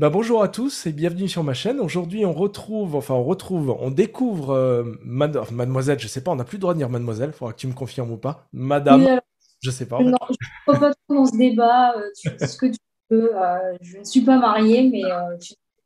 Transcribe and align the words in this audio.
Bah, 0.00 0.08
bonjour 0.08 0.42
à 0.42 0.48
tous 0.48 0.86
et 0.86 0.92
bienvenue 0.92 1.28
sur 1.28 1.44
ma 1.44 1.52
chaîne. 1.52 1.78
Aujourd'hui, 1.78 2.24
on 2.24 2.32
retrouve, 2.32 2.96
enfin, 2.96 3.12
on 3.12 3.22
retrouve, 3.22 3.76
on 3.80 3.90
découvre 3.90 4.54
euh, 4.54 4.98
mademoiselle, 5.04 5.98
je 5.98 6.08
sais 6.08 6.24
pas, 6.24 6.30
on 6.30 6.36
n'a 6.36 6.44
plus 6.44 6.56
le 6.56 6.62
droit 6.62 6.72
de 6.72 6.78
dire 6.78 6.88
mademoiselle, 6.88 7.32
faudra 7.32 7.52
que 7.52 7.58
tu 7.58 7.66
me 7.66 7.74
confirmes 7.74 8.10
ou 8.10 8.16
pas. 8.16 8.48
Madame, 8.54 9.20
je 9.62 9.70
sais 9.70 9.84
pas. 9.84 10.00
Non, 10.02 10.16
je 10.30 10.72
ne 10.72 10.78
pas 10.78 10.94
trop 10.94 11.14
dans 11.14 11.26
ce 11.26 11.36
débat, 11.36 11.92
euh, 11.98 12.08
tu 12.18 12.30
fais 12.30 12.46
ce 12.46 12.56
que 12.56 12.66
tu 12.68 12.78
veux. 13.10 13.36
Euh, 13.36 13.76
je 13.82 13.98
ne 13.98 14.04
suis 14.04 14.22
pas 14.22 14.38
mariée, 14.38 14.88
mais. 14.88 15.02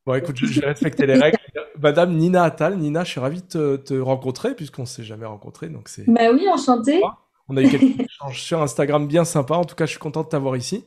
Bon, 0.07 0.15
écoute, 0.15 0.37
je, 0.37 0.61
vais 0.61 0.69
respecter 0.69 1.07
les 1.07 1.15
règles. 1.15 1.39
Madame 1.83 2.15
Nina 2.15 2.45
Attal, 2.45 2.77
Nina, 2.79 3.03
je 3.03 3.11
suis 3.11 3.21
ravi 3.21 3.43
de 3.43 3.77
te, 3.79 3.95
rencontrer 3.95 4.55
puisqu'on 4.55 4.83
ne 4.83 4.87
s'est 4.87 5.03
jamais 5.03 5.27
rencontré, 5.27 5.69
donc 5.71 5.89
c'est. 5.89 6.09
Bah 6.09 6.31
oui, 6.33 6.47
enchanté. 6.49 7.03
On 7.49 7.57
a 7.57 7.63
eu 7.63 7.69
quelques 7.69 7.99
échanges 7.99 8.41
sur 8.41 8.63
Instagram 8.63 9.09
bien 9.09 9.25
sympa. 9.25 9.57
En 9.57 9.65
tout 9.65 9.75
cas, 9.75 9.87
je 9.87 9.91
suis 9.91 9.99
content 9.99 10.23
de 10.23 10.29
t'avoir 10.29 10.57
ici. 10.57 10.85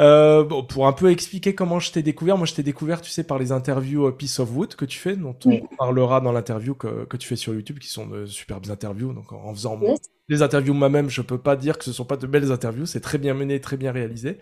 Euh, 0.00 0.42
bon, 0.42 0.64
pour 0.64 0.86
un 0.86 0.92
peu 0.92 1.10
expliquer 1.10 1.54
comment 1.54 1.78
je 1.78 1.92
t'ai 1.92 2.02
découvert, 2.02 2.36
moi 2.36 2.46
je 2.46 2.54
t'ai 2.54 2.64
découvert, 2.64 3.00
tu 3.00 3.10
sais, 3.10 3.22
par 3.22 3.38
les 3.38 3.52
interviews 3.52 4.06
euh, 4.06 4.12
Piece 4.12 4.40
of 4.40 4.50
Wood 4.54 4.74
que 4.74 4.84
tu 4.84 4.98
fais, 4.98 5.14
dont 5.14 5.36
on 5.44 5.60
parlera 5.78 6.20
dans 6.20 6.32
l'interview 6.32 6.74
que, 6.74 7.04
que, 7.04 7.16
tu 7.16 7.28
fais 7.28 7.36
sur 7.36 7.54
YouTube, 7.54 7.78
qui 7.78 7.88
sont 7.88 8.06
de 8.06 8.26
superbes 8.26 8.70
interviews. 8.70 9.12
Donc 9.12 9.32
en 9.32 9.54
faisant 9.54 9.78
des 10.28 10.42
interviews 10.42 10.74
moi-même, 10.74 11.10
je 11.10 11.20
peux 11.22 11.38
pas 11.38 11.56
dire 11.56 11.76
que 11.78 11.84
ce 11.84 11.92
sont 11.92 12.04
pas 12.04 12.16
de 12.16 12.26
belles 12.26 12.50
interviews, 12.50 12.86
c'est 12.86 13.00
très 13.00 13.18
bien 13.18 13.34
mené, 13.34 13.60
très 13.60 13.76
bien 13.76 13.92
réalisé. 13.92 14.38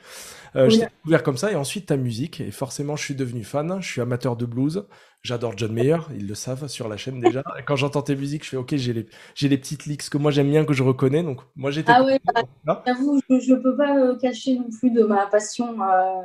Euh, 0.54 0.68
Je 0.68 0.78
t'ai 0.78 0.86
découvert 0.86 1.23
comme 1.23 1.36
ça 1.36 1.50
et 1.50 1.56
ensuite 1.56 1.86
ta 1.86 1.96
musique 1.96 2.40
et 2.40 2.50
forcément 2.50 2.95
je 2.95 3.04
suis 3.04 3.14
devenu 3.14 3.42
fan, 3.42 3.78
je 3.80 3.87
suis 3.88 4.00
amateur 4.00 4.37
de 4.37 4.46
blues, 4.46 4.84
j'adore 5.23 5.54
John 5.56 5.73
Mayer, 5.73 5.96
ils 6.14 6.28
le 6.28 6.34
savent 6.34 6.68
sur 6.68 6.88
la 6.88 6.96
chaîne 6.96 7.20
déjà. 7.20 7.42
quand 7.66 7.74
j'entends 7.74 8.02
tes 8.02 8.14
musiques, 8.14 8.45
je 8.45 8.50
fais 8.50 8.56
ok, 8.56 8.76
j'ai 8.76 8.92
les 8.92 9.06
j'ai 9.34 9.48
les 9.48 9.59
petites 9.59 9.87
licks 9.87 10.09
que 10.09 10.18
moi 10.18 10.30
j'aime 10.30 10.50
bien 10.50 10.64
que 10.64 10.73
je 10.73 10.82
reconnais 10.84 11.23
donc 11.24 11.40
moi 11.56 11.70
j'étais 11.73 11.90
Ah 11.92 12.04
ouais, 12.04 12.20
bah, 12.64 12.82
j'avoue, 12.87 13.20
je, 13.28 13.40
je 13.40 13.54
peux 13.54 13.76
pas 13.76 13.96
euh, 13.98 14.16
cacher 14.18 14.56
non 14.56 14.68
plus 14.78 14.90
de 14.90 15.02
ma 15.02 15.26
passion 15.26 15.82
euh, 15.82 16.23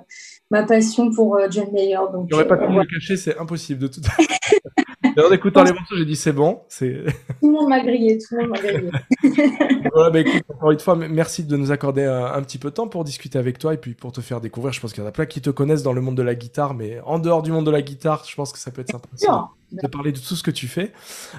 ma 0.51 0.63
passion 0.63 1.11
pour 1.11 1.35
euh, 1.37 1.47
John 1.49 1.71
Mayer 1.71 1.97
donc. 2.13 2.27
J'aurais 2.29 2.47
pas 2.47 2.57
pu 2.57 2.71
le 2.71 2.85
cacher, 2.85 3.17
c'est 3.17 3.37
impossible 3.39 3.79
de 3.81 3.87
façon. 3.87 4.11
en 5.25 5.31
écoutant 5.31 5.63
les 5.63 5.71
morceaux, 5.71 5.95
j'ai 5.97 6.05
dit 6.05 6.15
c'est 6.15 6.33
bon. 6.33 6.61
C'est... 6.67 7.03
Tout 7.41 7.47
le 7.47 7.51
monde 7.51 7.69
m'a 7.69 7.79
grillé, 7.81 8.17
tout 8.17 8.35
le 8.35 8.41
monde 8.41 8.49
m'a 8.51 8.59
grillé. 8.59 8.89
voilà, 9.93 10.09
bah, 10.09 10.19
écoute, 10.19 10.43
encore 10.49 10.71
une 10.71 10.79
fois, 10.79 10.95
merci 10.95 11.43
de 11.43 11.57
nous 11.57 11.71
accorder 11.71 12.03
un, 12.03 12.41
petit 12.41 12.57
peu 12.57 12.69
de 12.69 12.75
temps 12.75 12.87
pour 12.87 13.03
discuter 13.03 13.39
avec 13.39 13.57
toi 13.57 13.73
et 13.73 13.77
puis 13.77 13.93
pour 13.93 14.11
te 14.11 14.21
faire 14.21 14.41
découvrir. 14.41 14.73
Je 14.73 14.81
pense 14.81 14.93
qu'il 14.93 15.03
y 15.03 15.05
en 15.05 15.09
a 15.09 15.11
plein 15.11 15.25
qui 15.25 15.41
te 15.41 15.49
connaissent 15.49 15.83
dans 15.83 15.93
le 15.93 16.01
monde 16.01 16.15
de 16.15 16.23
la 16.23 16.35
guitare, 16.35 16.73
mais 16.73 16.99
en 17.05 17.19
dehors 17.19 17.41
du 17.41 17.51
monde 17.51 17.65
de 17.65 17.71
la 17.71 17.81
guitare, 17.81 18.25
je 18.27 18.35
pense 18.35 18.51
que 18.51 18.59
ça 18.59 18.71
peut 18.71 18.81
être 18.81 18.91
sympa 18.91 19.07
de 19.71 19.87
parler 19.87 20.11
de 20.11 20.19
tout 20.19 20.35
ce 20.35 20.43
que 20.43 20.51
tu 20.51 20.67
fais. 20.67 20.93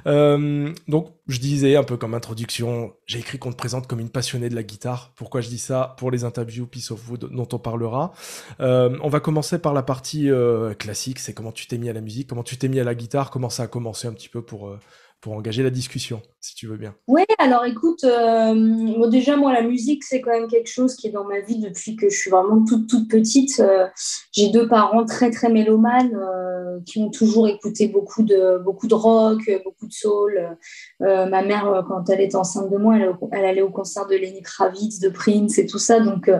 Euh, 0.07 0.73
donc, 0.87 1.13
je 1.29 1.39
disais 1.39 1.77
un 1.77 1.85
peu 1.85 1.97
comme 1.97 2.15
introduction, 2.15 2.93
j'ai 3.07 3.19
écrit 3.19 3.39
qu'on 3.39 3.51
te 3.51 3.57
présente 3.57 3.87
comme 3.87 4.01
une 4.01 4.11
passionnée 4.11 4.49
de 4.49 4.55
la 4.55 4.63
guitare. 4.63 5.13
Pourquoi 5.17 5.41
je 5.41 5.49
dis 5.49 5.59
ça 5.59 5.95
Pour 5.99 6.11
les 6.11 6.25
interviews 6.25 6.67
Piece 6.67 6.91
of 6.91 7.09
Wood 7.09 7.31
dont 7.33 7.49
on 7.53 7.59
parlera. 7.59 8.13
Euh, 8.61 8.97
on 9.03 9.09
va 9.09 9.21
commencer 9.21 9.59
par 9.59 9.73
la 9.73 9.83
partie 9.83 10.31
euh, 10.31 10.75
classique, 10.75 11.19
c'est 11.19 11.33
comment 11.33 11.53
tu 11.53 11.67
t'es 11.67 11.79
mis 11.79 11.89
à 11.89 11.93
la 11.93 12.01
musique, 12.01 12.29
comment 12.29 12.43
tu 12.43 12.57
t'es 12.57 12.69
mis 12.69 12.81
à 12.81 12.85
la 12.85 12.95
guitare, 12.95 13.31
comment 13.31 13.51
ça 13.51 13.65
a 13.65 13.67
commencé 13.67 14.07
un 14.07 14.13
petit 14.13 14.29
peu 14.29 14.43
pour, 14.43 14.77
pour 15.21 15.33
engager 15.33 15.65
la 15.65 15.71
discussion, 15.71 16.23
si 16.41 16.55
tu 16.55 16.69
veux 16.69 16.77
bien. 16.77 16.95
Oui, 17.09 17.23
alors 17.39 17.65
écoute, 17.65 18.05
euh, 18.05 19.09
déjà 19.09 19.37
moi 19.37 19.53
la 19.53 19.63
musique 19.63 20.05
c'est 20.05 20.21
quand 20.21 20.31
même 20.31 20.47
quelque 20.47 20.71
chose 20.71 20.95
qui 20.95 21.09
est 21.09 21.11
dans 21.11 21.25
ma 21.25 21.41
vie 21.41 21.59
depuis 21.59 21.97
que 21.97 22.09
je 22.09 22.17
suis 22.17 22.31
vraiment 22.31 22.65
toute 22.65 22.89
toute 22.89 23.09
petite. 23.09 23.59
Euh, 23.59 23.89
j'ai 24.33 24.51
deux 24.51 24.69
parents 24.69 25.05
très 25.05 25.33
très 25.33 25.49
mélomanes 25.49 26.15
euh, 26.15 26.79
qui 26.87 27.01
ont 27.01 27.11
toujours 27.11 27.49
écouté 27.49 27.89
beaucoup 27.89 28.23
de 28.23 28.63
beaucoup 28.65 28.87
de 28.87 28.95
rock, 28.95 29.41
beaucoup 29.65 29.89
de 29.89 29.93
soul. 29.93 30.57
ma 31.01 31.43
mère 31.43 31.85
quand 31.89 32.09
elle 32.11 32.21
était 32.21 32.37
enceinte 32.37 32.71
de 32.71 32.77
moi, 32.77 32.97
elle, 33.33 33.45
allait 33.45 33.63
au 33.63 33.71
concert 33.71 34.07
de 34.07 34.15
Lenny 34.15 34.43
Kravitz, 34.43 35.01
de 35.01 35.09
Prince 35.09 35.59
et 35.59 35.67
tout 35.67 35.81
ça, 35.81 35.99
donc 35.99 36.31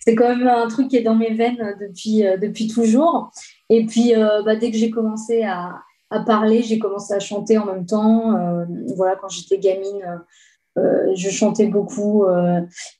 c'est 0.00 0.16
quand 0.16 0.36
même 0.36 0.48
un 0.48 0.66
truc 0.66 0.88
qui 0.88 0.96
est 0.96 1.02
dans 1.02 1.14
mes 1.14 1.34
veines 1.34 1.76
depuis 1.80 2.24
depuis 2.40 2.66
toujours. 2.66 3.30
Et 3.70 3.86
puis 3.86 4.12
bah, 4.44 4.56
dès 4.56 4.72
que 4.72 4.76
j'ai 4.76 4.90
commencé 4.90 5.44
à 5.44 5.74
à 6.14 6.20
parler. 6.20 6.62
J'ai 6.62 6.78
commencé 6.78 7.12
à 7.12 7.20
chanter 7.20 7.58
en 7.58 7.66
même 7.66 7.86
temps. 7.86 8.36
Euh, 8.36 8.64
voilà, 8.96 9.16
quand 9.16 9.28
j'étais 9.28 9.58
gamine, 9.58 10.02
euh, 10.06 10.80
euh, 10.80 11.14
je 11.14 11.30
chantais 11.30 11.66
beaucoup 11.66 12.24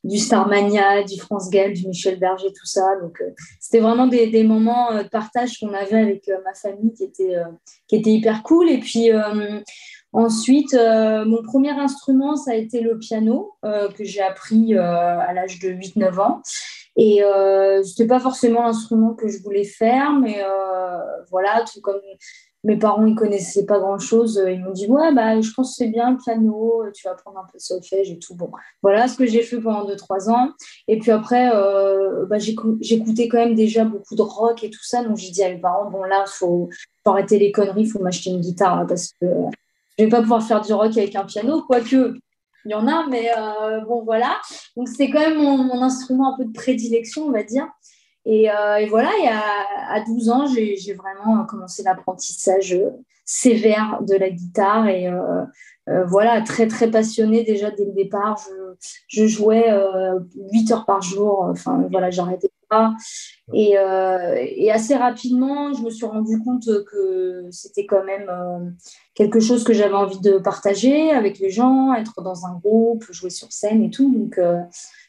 du 0.04 0.18
Starmania, 0.18 1.02
du 1.02 1.18
France 1.18 1.50
Gall, 1.50 1.72
du 1.72 1.88
Michel 1.88 2.20
Berger, 2.20 2.48
tout 2.48 2.66
ça. 2.66 2.96
Donc, 3.02 3.20
c'était 3.60 3.80
vraiment 3.80 4.06
des, 4.06 4.44
moments 4.44 4.94
de 4.94 5.08
partage 5.08 5.58
qu'on 5.58 5.72
avait 5.72 5.98
avec 5.98 6.30
ma 6.44 6.54
famille 6.54 6.92
qui 6.92 7.04
étaient, 7.04 7.34
qui 7.88 7.96
était 7.96 8.10
hyper 8.10 8.42
cool. 8.42 8.70
Et 8.70 8.78
puis, 8.78 9.10
Ensuite, 10.16 10.74
mon 10.74 11.42
premier 11.42 11.72
instrument, 11.72 12.36
ça 12.36 12.52
a 12.52 12.54
été 12.54 12.80
le 12.80 12.96
piano, 13.00 13.56
que 13.64 14.04
j'ai 14.04 14.22
appris 14.22 14.78
à 14.78 15.32
l'âge 15.34 15.58
de 15.58 15.70
8-9 15.70 16.20
ans. 16.20 16.42
Et 16.94 17.18
ce 17.18 17.88
n'était 17.88 18.06
pas 18.06 18.20
forcément 18.20 18.62
l'instrument 18.62 19.14
que 19.14 19.26
je 19.26 19.42
voulais 19.42 19.64
faire, 19.64 20.12
mais 20.12 20.40
voilà, 21.32 21.64
tout 21.66 21.80
comme 21.80 22.00
mes 22.64 22.76
parents 22.76 23.06
ils 23.06 23.14
connaissaient 23.14 23.66
pas 23.66 23.78
grand 23.78 23.98
chose 23.98 24.42
ils 24.46 24.60
m'ont 24.60 24.72
dit 24.72 24.86
ouais 24.86 25.14
bah 25.14 25.40
je 25.40 25.50
pense 25.52 25.70
que 25.70 25.84
c'est 25.84 25.90
bien 25.90 26.12
le 26.12 26.16
piano 26.16 26.82
tu 26.94 27.06
vas 27.06 27.12
apprendre 27.12 27.38
un 27.38 27.46
peu 27.50 27.58
de 27.58 27.62
solfège 27.62 28.10
et 28.10 28.18
tout. 28.18 28.34
Bon 28.34 28.50
voilà 28.82 29.08
ce 29.08 29.16
que 29.16 29.26
j'ai 29.26 29.42
fait 29.42 29.58
pendant 29.58 29.88
2-3 29.88 30.30
ans. 30.30 30.50
Et 30.88 30.98
puis 30.98 31.10
après 31.10 31.50
euh, 31.54 32.26
bah, 32.26 32.38
j'écoutais 32.38 33.28
quand 33.28 33.38
même 33.38 33.54
déjà 33.54 33.84
beaucoup 33.84 34.14
de 34.14 34.22
rock 34.22 34.64
et 34.64 34.70
tout 34.70 34.82
ça. 34.82 35.04
Donc 35.04 35.16
j'ai 35.16 35.30
dit 35.30 35.42
à 35.42 35.50
mes 35.50 35.60
parents 35.60 35.90
bon 35.90 36.04
là 36.04 36.24
faut, 36.26 36.68
faut 37.04 37.10
arrêter 37.10 37.38
les 37.38 37.52
conneries 37.52 37.86
faut 37.86 38.00
m'acheter 38.00 38.30
une 38.30 38.40
guitare 38.40 38.86
parce 38.86 39.12
que 39.20 39.26
je 39.98 40.04
vais 40.04 40.10
pas 40.10 40.22
pouvoir 40.22 40.42
faire 40.42 40.60
du 40.60 40.72
rock 40.72 40.96
avec 40.96 41.14
un 41.14 41.24
piano 41.24 41.62
quoique 41.62 42.14
il 42.66 42.70
y 42.70 42.74
en 42.74 42.86
a 42.86 43.06
mais 43.08 43.30
euh, 43.36 43.80
bon 43.80 44.02
voilà. 44.04 44.40
Donc 44.76 44.88
c'est 44.88 45.10
quand 45.10 45.20
même 45.20 45.38
mon, 45.38 45.82
instrument 45.82 46.34
un 46.34 46.36
peu 46.36 46.44
de 46.44 46.52
prédilection 46.52 47.26
on 47.26 47.30
va 47.30 47.42
dire 47.42 47.66
euh, 48.26 48.76
et, 48.76 48.86
voilà, 48.86 49.10
et 49.22 49.28
à, 49.28 50.02
12 50.06 50.30
ans, 50.30 50.46
j'ai 50.46 50.94
vraiment 50.94 51.44
commencé 51.44 51.82
l'apprentissage 51.82 52.76
sévère 53.26 54.00
de 54.02 54.14
la 54.14 54.30
guitare 54.30 54.86
et 54.88 55.08
euh, 55.08 55.42
euh, 55.88 56.04
voilà, 56.04 56.42
très 56.42 56.66
très 56.66 56.90
passionnée 56.90 57.42
déjà 57.42 57.70
dès 57.70 57.84
le 57.84 57.92
départ. 57.92 58.38
Je, 59.08 59.26
jouais 59.26 59.70
8 60.52 60.72
heures 60.72 60.86
par 60.86 61.02
jour, 61.02 61.46
enfin 61.50 61.86
voilà, 61.90 62.10
j'arrêtais 62.10 62.50
pas. 62.70 62.94
Et, 63.52 63.74
et, 63.74 64.72
assez 64.72 64.94
rapidement, 64.94 65.74
je 65.74 65.82
me 65.82 65.90
suis 65.90 66.06
rendu 66.06 66.40
compte 66.42 66.64
que 66.64 67.46
c'était 67.50 67.84
quand 67.84 68.04
même 68.04 68.74
quelque 69.14 69.38
chose 69.38 69.64
que 69.64 69.74
j'avais 69.74 69.94
envie 69.94 70.20
de 70.20 70.38
partager 70.38 71.10
avec 71.10 71.38
les 71.38 71.50
gens, 71.50 71.92
être 71.94 72.22
dans 72.22 72.46
un 72.46 72.54
groupe, 72.54 73.04
jouer 73.10 73.30
sur 73.30 73.52
scène 73.52 73.82
et 73.82 73.90
tout. 73.90 74.12
Donc, 74.12 74.40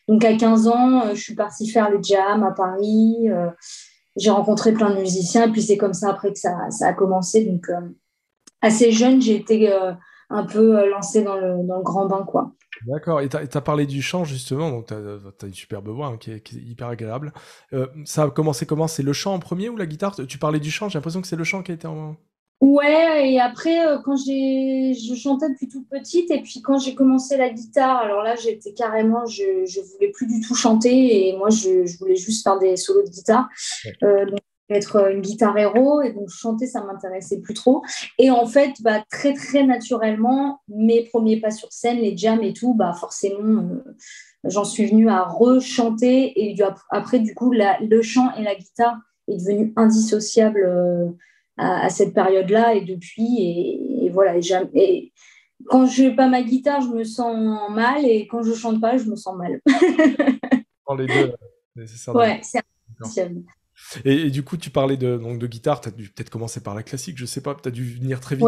donc 0.07 0.23
à 0.23 0.35
15 0.35 0.67
ans, 0.67 1.01
euh, 1.01 1.16
je 1.16 1.21
suis 1.21 1.35
partie 1.35 1.69
faire 1.69 1.89
le 1.89 1.99
jam 2.01 2.43
à 2.43 2.51
Paris. 2.51 3.27
Euh, 3.29 3.49
j'ai 4.16 4.29
rencontré 4.29 4.71
plein 4.71 4.91
de 4.91 4.99
musiciens 4.99 5.47
et 5.47 5.51
puis 5.51 5.61
c'est 5.61 5.77
comme 5.77 5.93
ça 5.93 6.09
après 6.09 6.31
que 6.31 6.39
ça, 6.39 6.55
a 6.81 6.93
commencé. 6.93 7.45
Donc 7.45 7.69
euh, 7.69 7.89
assez 8.61 8.91
jeune, 8.91 9.21
j'ai 9.21 9.35
été 9.35 9.73
un 10.29 10.43
peu 10.45 10.89
lancée 10.89 11.23
dans 11.23 11.35
le, 11.35 11.67
dans 11.67 11.77
le 11.77 11.83
grand 11.83 12.05
bain. 12.05 12.23
quoi. 12.23 12.53
D'accord, 12.88 13.21
et 13.21 13.29
tu 13.29 13.38
as, 13.38 13.61
parlé 13.61 13.85
du 13.85 14.01
chant 14.01 14.23
justement, 14.23 14.69
donc 14.69 14.88
tu 14.88 14.93
as, 14.93 15.47
une 15.47 15.53
superbe 15.53 15.89
voix 15.89 16.07
hein, 16.07 16.17
qui, 16.17 16.31
est, 16.31 16.51
hyper 16.53 16.87
agréable. 16.87 17.33
ça 18.05 18.23
a 18.23 18.29
commencé 18.29 18.66
comment? 18.66 18.87
C'est 18.87 19.03
le 19.03 19.13
chant 19.13 19.33
en 19.33 19.39
premier 19.39 19.69
ou 19.69 19.75
la 19.75 19.85
guitare? 19.85 20.16
Tu 20.27 20.37
parlais 20.37 20.59
du 20.59 20.72
chant, 20.72 20.87
j'ai 20.87 20.97
l'impression 20.97 21.22
que 21.22 21.27
c'est 21.27 21.35
le 21.35 21.43
chant 21.43 21.61
qui 21.61 21.72
a 21.72 21.75
été 21.75 21.87
en... 21.87 22.16
Ouais, 22.61 23.31
et 23.31 23.39
après, 23.39 23.85
euh, 23.85 23.97
quand 24.03 24.16
j'ai, 24.16 24.93
je 24.93 25.13
chantais 25.13 25.49
depuis 25.49 25.67
toute 25.67 25.88
petite, 25.89 26.31
et 26.31 26.41
puis 26.41 26.61
quand 26.61 26.79
j'ai 26.79 26.95
commencé 26.95 27.38
la 27.38 27.49
guitare, 27.49 27.97
alors 27.97 28.23
là, 28.23 28.35
j'étais 28.35 28.73
carrément, 28.73 29.25
je, 29.25 29.66
je 29.66 29.81
voulais 29.81 30.09
plus 30.09 30.25
du 30.25 30.39
tout 30.41 30.55
chanter, 30.55 31.27
et 31.27 31.38
moi, 31.38 31.49
je, 31.49 31.85
je 31.85 31.97
voulais 31.97 32.16
juste 32.16 32.43
faire 32.43 32.57
des 32.57 32.77
solos 32.77 33.03
de 33.03 33.09
guitare. 33.09 33.49
Euh, 34.03 34.25
donc, 34.25 34.39
être 34.69 35.11
une 35.11 35.21
guitare 35.21 35.55
héros, 35.57 36.01
et 36.01 36.11
donc 36.11 36.29
chanter, 36.29 36.66
ça 36.66 36.83
m'intéressait 36.83 37.39
plus 37.39 37.53
trop. 37.53 37.83
Et 38.17 38.31
en 38.31 38.47
fait, 38.47 38.72
bah, 38.81 39.03
très, 39.11 39.33
très 39.33 39.63
naturellement, 39.63 40.61
mes 40.67 41.03
premiers 41.03 41.39
pas 41.39 41.51
sur 41.51 41.72
scène, 41.72 41.97
les 41.97 42.17
jams 42.17 42.41
et 42.41 42.53
tout, 42.53 42.73
bah, 42.73 42.93
forcément, 42.93 43.61
euh, 43.61 43.95
j'en 44.43 44.63
suis 44.63 44.87
venue 44.87 45.09
à 45.09 45.23
rechanter, 45.23 46.34
et 46.35 46.55
après, 46.90 47.19
du 47.19 47.35
coup, 47.35 47.51
la, 47.51 47.78
le 47.81 48.01
chant 48.01 48.34
et 48.37 48.43
la 48.43 48.55
guitare 48.55 48.97
est 49.28 49.37
devenu 49.37 49.73
indissociable. 49.75 51.16
À, 51.57 51.90
cette 51.90 52.13
période-là 52.13 52.75
et 52.75 52.81
depuis. 52.81 53.41
Et, 54.03 54.09
voilà. 54.09 54.35
Et, 54.73 55.13
quand 55.67 55.85
je 55.85 56.03
n'ai 56.03 56.16
pas 56.16 56.28
ma 56.28 56.43
guitare, 56.43 56.81
je 56.81 56.90
me 56.90 57.03
sens 57.03 57.69
mal 57.72 58.05
et 58.05 58.28
quand 58.28 58.43
je 58.43 58.53
chante 58.53 58.81
pas, 58.81 58.97
je 58.97 59.05
me 59.05 59.16
sens 59.16 59.35
mal. 59.37 59.61
Dans 60.87 60.96
les 60.96 61.07
deux, 61.07 61.34
c'est 61.85 62.11
Ouais, 62.11 62.41
c'est 62.43 62.61
et, 64.03 64.28
et, 64.28 64.29
du 64.29 64.43
coup, 64.43 64.57
tu 64.57 64.69
parlais 64.69 64.97
de, 64.97 65.17
donc, 65.17 65.40
de 65.40 65.47
guitare, 65.47 65.81
tu 65.81 65.90
as 65.90 65.91
dû 65.91 66.09
peut-être 66.09 66.29
commencer 66.29 66.61
par 66.61 66.75
la 66.75 66.84
classique, 66.84 67.17
je 67.17 67.25
sais 67.25 67.41
pas, 67.41 67.55
tu 67.55 67.67
as 67.67 67.72
dû 67.72 67.84
venir 67.84 68.19
très 68.19 68.35
vite 68.35 68.47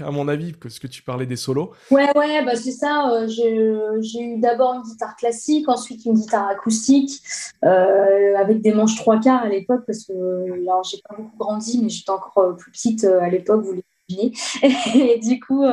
à 0.00 0.10
mon 0.10 0.28
avis, 0.28 0.52
que 0.52 0.68
ce 0.68 0.78
que 0.78 0.86
tu 0.86 1.02
parlais 1.02 1.26
des 1.26 1.36
solos. 1.36 1.72
Ouais, 1.90 2.16
ouais, 2.16 2.44
bah 2.44 2.56
c'est 2.56 2.72
ça. 2.72 3.10
Euh, 3.10 3.26
j'ai 3.28 4.20
eu 4.20 4.38
d'abord 4.38 4.74
une 4.74 4.82
guitare 4.82 5.16
classique, 5.16 5.68
ensuite 5.68 6.04
une 6.04 6.14
guitare 6.14 6.48
acoustique, 6.48 7.20
euh, 7.64 8.36
avec 8.36 8.60
des 8.60 8.72
manches 8.72 8.96
trois 8.96 9.18
quarts 9.18 9.42
à 9.42 9.48
l'époque, 9.48 9.82
parce 9.86 10.04
que 10.04 10.12
là, 10.12 10.80
j'ai 10.88 10.98
pas 11.08 11.16
beaucoup 11.16 11.36
grandi, 11.36 11.80
mais 11.82 11.88
j'étais 11.88 12.10
encore 12.10 12.38
euh, 12.38 12.52
plus 12.52 12.70
petite 12.70 13.04
à 13.04 13.28
l'époque, 13.28 13.64
vous 13.64 13.80
l'imaginez. 14.08 14.36
Et 14.94 15.18
du 15.18 15.40
coup, 15.40 15.64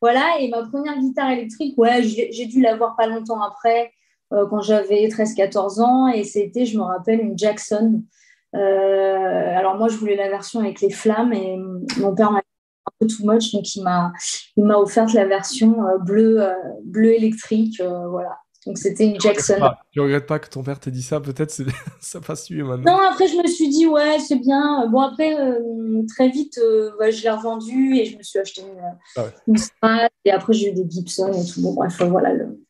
voilà. 0.00 0.40
Et 0.40 0.48
ma 0.48 0.62
première 0.62 0.98
guitare 0.98 1.30
électrique, 1.30 1.76
ouais, 1.76 2.02
j'ai 2.02 2.46
dû 2.46 2.60
l'avoir 2.60 2.96
pas 2.96 3.06
longtemps 3.06 3.42
après, 3.42 3.92
quand 4.30 4.60
j'avais 4.60 5.08
13-14 5.08 5.80
ans, 5.80 6.08
et 6.08 6.22
c'était, 6.22 6.66
je 6.66 6.76
me 6.76 6.82
rappelle, 6.82 7.20
une 7.20 7.38
Jackson. 7.38 8.02
alors 8.52 9.76
moi, 9.76 9.88
je 9.88 9.96
voulais 9.96 10.16
la 10.16 10.28
version 10.28 10.60
avec 10.60 10.80
les 10.80 10.90
flammes 10.90 11.32
et 11.32 11.56
mon 11.98 12.14
père 12.14 12.30
m'a 12.30 12.42
peu 12.98 13.06
too 13.06 13.24
much, 13.24 13.52
donc 13.52 13.74
il 13.74 13.82
m'a, 13.82 14.12
il 14.56 14.64
m'a 14.64 14.76
offert 14.76 15.06
la 15.14 15.26
version 15.26 15.76
bleu, 16.04 16.42
bleu 16.84 17.12
électrique, 17.12 17.80
voilà. 17.80 18.38
Donc 18.66 18.76
c'était 18.76 19.06
une 19.06 19.18
Jackson. 19.18 19.56
Tu 19.92 20.00
regrettes 20.00 20.26
pas 20.26 20.38
que 20.38 20.48
ton 20.48 20.62
père 20.62 20.78
t'ait 20.78 20.90
dit 20.90 21.02
ça 21.02 21.20
Peut-être 21.20 21.50
ça 22.00 22.20
passe 22.20 22.50
mieux 22.50 22.64
maintenant. 22.64 22.98
Non, 22.98 23.08
après 23.10 23.26
je 23.26 23.36
me 23.36 23.46
suis 23.46 23.68
dit 23.70 23.86
ouais 23.86 24.18
c'est 24.18 24.36
bien. 24.36 24.86
Bon 24.90 25.00
après 25.00 25.40
euh, 25.40 26.02
très 26.14 26.28
vite 26.28 26.58
euh, 26.58 26.90
je 27.10 27.22
l'ai 27.22 27.30
revendu 27.30 27.96
et 27.96 28.04
je 28.04 28.18
me 28.18 28.22
suis 28.22 28.38
acheté 28.38 28.62
une, 28.62 28.82
ah 29.16 29.56
Strat 29.56 30.08
et 30.24 30.30
après 30.30 30.52
j'ai 30.52 30.70
eu 30.70 30.74
des 30.74 30.84
Gibson 30.88 31.32
et 31.32 31.46
tout. 31.50 31.62
Bon 31.62 31.72
bref 31.72 32.02
voilà. 32.02 32.34
Le... 32.34 32.60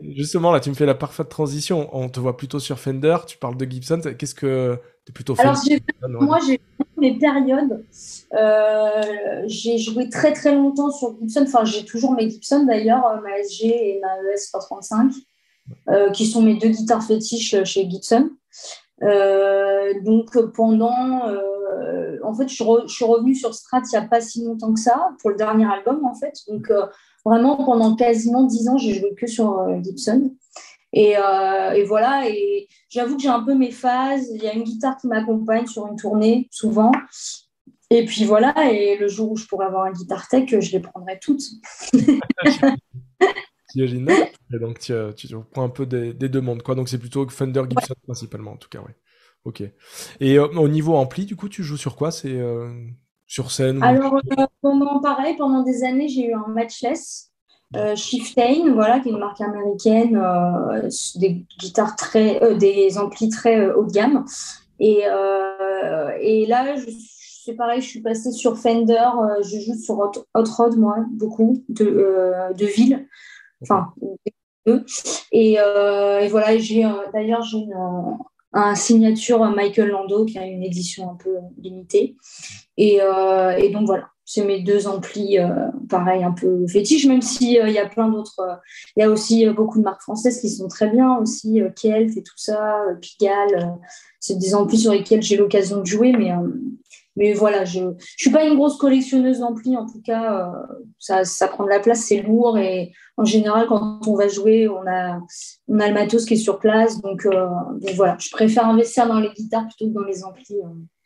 Justement 0.00 0.52
là 0.52 0.60
tu 0.60 0.68
me 0.68 0.74
fais 0.74 0.86
la 0.86 0.94
parfaite 0.94 1.28
transition. 1.28 1.88
On 1.92 2.08
te 2.08 2.20
voit 2.20 2.36
plutôt 2.36 2.58
sur 2.58 2.78
Fender. 2.78 3.16
Tu 3.26 3.38
parles 3.38 3.56
de 3.56 3.64
Gibson. 3.64 4.00
Qu'est-ce 4.18 4.34
que 4.34 4.78
plutôt 5.12 5.34
Alors 5.38 5.56
moi 6.20 6.38
j'ai 6.46 6.60
mes 6.98 7.18
périodes. 7.18 7.84
Euh, 8.34 9.42
j'ai 9.46 9.78
joué 9.78 10.08
très 10.08 10.32
très 10.32 10.54
longtemps 10.54 10.90
sur 10.90 11.16
Gibson. 11.18 11.44
Enfin, 11.46 11.64
j'ai 11.64 11.84
toujours 11.84 12.12
mes 12.12 12.28
Gibson 12.28 12.64
d'ailleurs, 12.64 13.06
euh, 13.06 13.20
ma 13.22 13.38
SG 13.38 13.66
et 13.66 14.00
ma 14.00 14.16
ES 14.32 14.50
335, 14.52 15.12
euh, 15.88 16.10
qui 16.10 16.26
sont 16.26 16.42
mes 16.42 16.56
deux 16.56 16.68
guitares 16.68 17.02
fétiches 17.02 17.62
chez 17.64 17.88
Gibson. 17.88 18.30
donc 19.00 20.36
pendant, 20.54 21.22
en 22.24 22.34
fait, 22.34 22.48
je, 22.48 22.86
suis 22.86 23.04
revenue 23.04 23.34
sur 23.34 23.54
Strat 23.54 23.82
il 23.92 23.98
n'y 23.98 24.04
a 24.04 24.08
pas 24.08 24.20
si 24.20 24.44
longtemps 24.44 24.74
que 24.74 24.80
ça 24.80 25.10
pour 25.20 25.30
le 25.30 25.36
dernier 25.36 25.66
album 25.66 26.04
en 26.04 26.14
fait. 26.14 26.34
Donc 26.48 26.70
vraiment 27.24 27.56
pendant 27.64 27.94
quasiment 27.94 28.44
dix 28.44 28.68
ans, 28.68 28.76
j'ai 28.76 28.94
joué 28.94 29.14
que 29.14 29.26
sur 29.26 29.66
Gibson. 29.82 30.32
Euh, 30.96 31.70
et, 31.72 31.84
voilà, 31.84 32.28
et 32.28 32.68
j'avoue 32.88 33.16
que 33.16 33.22
j'ai 33.22 33.28
un 33.28 33.42
peu 33.42 33.54
mes 33.54 33.70
phases. 33.70 34.28
Il 34.34 34.42
y 34.42 34.48
a 34.48 34.54
une 34.54 34.64
guitare 34.64 34.96
qui 34.96 35.06
m'accompagne 35.06 35.66
sur 35.66 35.86
une 35.86 35.96
tournée, 35.96 36.48
souvent. 36.50 36.92
Et 37.90 38.04
puis 38.04 38.24
voilà, 38.24 38.70
et 38.70 38.98
le 38.98 39.08
jour 39.08 39.32
où 39.32 39.36
je 39.36 39.46
pourrais 39.46 39.66
avoir 39.66 39.84
un 39.84 39.92
guitare 39.92 40.28
tech, 40.28 40.48
je 40.48 40.72
les 40.72 40.80
prendrai 40.80 41.18
toutes. 41.20 41.42
Et 43.76 44.58
donc 44.58 44.78
tu, 44.78 44.94
tu, 45.16 45.28
prends 45.52 45.64
un 45.64 45.68
peu 45.68 45.86
des, 45.86 46.14
demandes, 46.14 46.62
quoi. 46.62 46.74
Donc 46.74 46.88
c'est 46.88 46.98
plutôt 46.98 47.28
Fender 47.28 47.62
Gibson 47.68 47.94
principalement, 48.02 48.52
en 48.52 48.56
tout 48.56 48.68
cas, 48.68 48.80
oui. 48.84 48.92
Ok. 49.44 49.62
Et 50.20 50.38
euh, 50.38 50.46
au 50.48 50.68
niveau 50.68 50.94
ampli, 50.94 51.26
du 51.26 51.36
coup, 51.36 51.48
tu 51.48 51.62
joues 51.62 51.76
sur 51.76 51.96
quoi? 51.96 52.10
C'est 52.10 52.32
euh, 52.32 52.70
sur 53.26 53.50
scène 53.50 53.82
Alors, 53.82 54.20
pendant, 54.60 55.00
pareil, 55.00 55.36
pendant 55.36 55.62
des 55.62 55.84
années, 55.84 56.08
j'ai 56.08 56.28
eu 56.28 56.34
un 56.34 56.48
matchless. 56.48 57.32
Euh, 57.76 57.94
Shiftain, 57.94 58.72
voilà, 58.72 58.98
qui 59.00 59.08
est 59.08 59.12
une 59.12 59.18
marque 59.18 59.42
américaine, 59.42 60.16
euh, 60.16 60.88
des 61.16 61.44
guitares 61.58 61.96
très, 61.96 62.42
euh, 62.42 62.54
des 62.54 62.96
amplis 62.96 63.28
très 63.28 63.70
haut 63.70 63.84
de 63.84 63.92
gamme. 63.92 64.24
Et, 64.80 65.02
et 66.20 66.46
là, 66.46 66.76
c'est 67.44 67.54
pareil, 67.54 67.80
je 67.80 67.88
suis 67.88 68.00
passée 68.00 68.30
sur 68.30 68.56
Fender, 68.56 69.08
je 69.42 69.58
joue 69.58 69.74
sur 69.74 69.98
Hot, 69.98 70.12
Rod, 70.34 70.76
moi, 70.78 70.98
beaucoup, 71.10 71.64
de, 71.68 72.54
de 72.54 72.66
ville. 72.66 73.08
Enfin, 73.60 73.92
et, 75.32 75.54
et 75.54 76.28
voilà, 76.28 76.56
j'ai 76.58 76.88
d'ailleurs, 77.12 77.42
j'ai 77.42 77.58
une, 77.58 77.74
un 78.52 78.74
signature 78.74 79.44
Michael 79.50 79.88
Lando 79.88 80.24
qui 80.24 80.38
a 80.38 80.44
une 80.44 80.62
édition 80.62 81.10
un 81.10 81.16
peu 81.16 81.36
limitée. 81.58 82.16
Et, 82.76 83.00
et 83.58 83.70
donc 83.70 83.86
voilà, 83.86 84.10
c'est 84.30 84.44
mes 84.44 84.60
deux 84.60 84.86
amplis, 84.86 85.38
euh, 85.38 85.70
pareil, 85.88 86.22
un 86.22 86.32
peu 86.32 86.66
fétiches, 86.66 87.06
même 87.06 87.22
s'il 87.22 87.52
il 87.52 87.60
euh, 87.60 87.70
y 87.70 87.78
a 87.78 87.88
plein 87.88 88.10
d'autres. 88.10 88.40
Euh, 88.40 88.56
il 88.94 89.00
y 89.00 89.02
a 89.02 89.08
aussi 89.08 89.46
beaucoup 89.46 89.78
de 89.78 89.84
marques 89.84 90.02
françaises 90.02 90.42
qui 90.42 90.50
sont 90.50 90.68
très 90.68 90.90
bien, 90.90 91.16
aussi 91.16 91.62
Kelt 91.80 92.14
et 92.14 92.22
tout 92.22 92.36
ça, 92.36 92.76
Pigalle. 93.00 93.78
c'est 94.20 94.36
des 94.36 94.54
amplis 94.54 94.80
sur 94.80 94.92
lesquels 94.92 95.22
j'ai 95.22 95.38
l'occasion 95.38 95.80
de 95.80 95.86
jouer, 95.86 96.12
mais, 96.12 96.30
mais 97.18 97.34
voilà, 97.34 97.64
je 97.64 97.80
ne 97.80 97.92
suis 98.16 98.30
pas 98.30 98.44
une 98.44 98.54
grosse 98.54 98.78
collectionneuse 98.78 99.40
d'amplis, 99.40 99.76
en 99.76 99.84
tout 99.84 100.00
cas, 100.00 100.50
ça, 100.98 101.24
ça, 101.24 101.48
prend 101.48 101.64
de 101.64 101.68
la 101.68 101.80
place, 101.80 102.00
c'est 102.00 102.22
lourd, 102.22 102.56
et 102.56 102.92
en 103.18 103.24
général, 103.24 103.66
quand 103.66 104.00
on 104.06 104.14
va 104.14 104.28
jouer, 104.28 104.68
on 104.68 104.86
a, 104.86 105.20
on 105.68 105.80
a 105.80 105.88
le 105.88 105.94
matos 105.94 106.24
qui 106.24 106.34
est 106.34 106.38
sur 106.38 106.58
place, 106.58 107.02
donc, 107.02 107.24
donc 107.24 107.94
voilà, 107.96 108.16
je 108.18 108.30
préfère 108.30 108.66
investir 108.66 109.06
dans 109.06 109.20
les 109.20 109.30
guitares 109.30 109.66
plutôt 109.66 109.90
que 109.90 109.94
dans 109.94 110.06
les 110.06 110.24
amplis. 110.24 110.56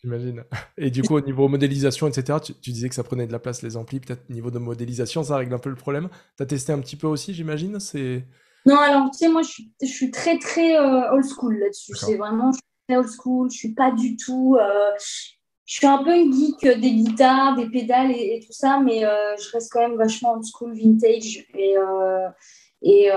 J'imagine. 0.03 0.45
Et 0.77 0.91
du 0.91 1.03
coup, 1.03 1.15
au 1.15 1.21
niveau 1.21 1.47
modélisation, 1.49 2.09
etc., 2.09 2.39
tu, 2.43 2.71
disais 2.71 2.89
que 2.89 2.95
ça 2.95 3.05
prenait 3.05 3.27
de 3.27 3.33
la 3.33 3.39
place 3.39 3.63
les 3.63 3.77
amplis. 3.77 4.01
Peut-être 4.01 4.29
niveau 4.31 4.51
de 4.51 4.59
modélisation, 4.59 5.23
ça 5.23 5.37
règle 5.37 5.55
un 5.55 5.59
peu 5.59 5.71
le 5.71 5.77
problème. 5.77 6.09
Tu 6.37 6.43
as 6.43 6.47
testé 6.47 6.73
un 6.73 6.81
petit 6.81 6.97
peu 6.97 7.07
aussi, 7.07 7.35
j'imagine 7.35 7.79
c'est... 7.79 8.27
Non, 8.67 8.77
alors, 8.77 9.11
tu 9.11 9.19
sais, 9.19 9.29
moi, 9.29 9.43
je 9.43 9.49
suis, 9.49 9.73
je 9.81 9.87
suis 9.87 10.11
très, 10.11 10.39
très 10.39 10.77
euh, 10.77 11.13
old 11.13 11.25
school 11.25 11.59
là-dessus. 11.59 11.93
C'est 11.97 12.17
vraiment, 12.17 12.53
je 12.53 12.57
suis 12.57 12.63
très 12.89 12.97
old 12.97 13.09
school. 13.09 13.51
Je 13.51 13.57
suis 13.57 13.75
pas 13.75 13.91
du 13.91 14.17
tout. 14.17 14.57
Euh, 14.61 14.91
je 15.67 15.75
suis 15.75 15.87
un 15.87 16.03
peu 16.03 16.17
une 16.17 16.33
geek 16.33 16.81
des 16.81 16.93
guitares, 16.93 17.57
des 17.57 17.69
pédales 17.69 18.11
et, 18.11 18.41
tout 18.45 18.53
ça, 18.53 18.81
mais 18.81 19.05
euh, 19.05 19.37
je 19.37 19.51
reste 19.53 19.73
quand 19.73 19.81
même 19.81 19.97
vachement 19.97 20.33
old 20.33 20.45
school, 20.45 20.75
vintage 20.75 21.47
et, 21.55 21.77
et, 22.83 23.09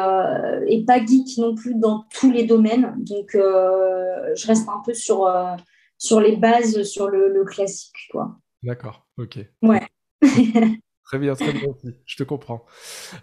et, 0.67 0.85
pas 0.85 1.05
geek 1.05 1.37
non 1.37 1.55
plus 1.55 1.75
dans 1.75 2.05
tous 2.13 2.31
les 2.31 2.45
domaines. 2.45 2.93
Donc, 2.97 3.31
je 3.33 4.47
reste 4.47 4.69
un 4.69 4.81
peu 4.85 4.93
sur 4.93 5.27
sur 5.97 6.19
les 6.19 6.35
bases, 6.35 6.83
sur 6.83 7.09
le, 7.09 7.43
classique, 7.45 8.07
quoi. 8.11 8.37
D'accord, 8.63 9.07
ok. 9.17 9.39
Ouais. 9.61 9.87
très 11.05 11.19
bien, 11.19 11.35
très 11.35 11.53
bien 11.53 11.69
Je 12.05 12.15
te 12.15 12.23
comprends. 12.23 12.65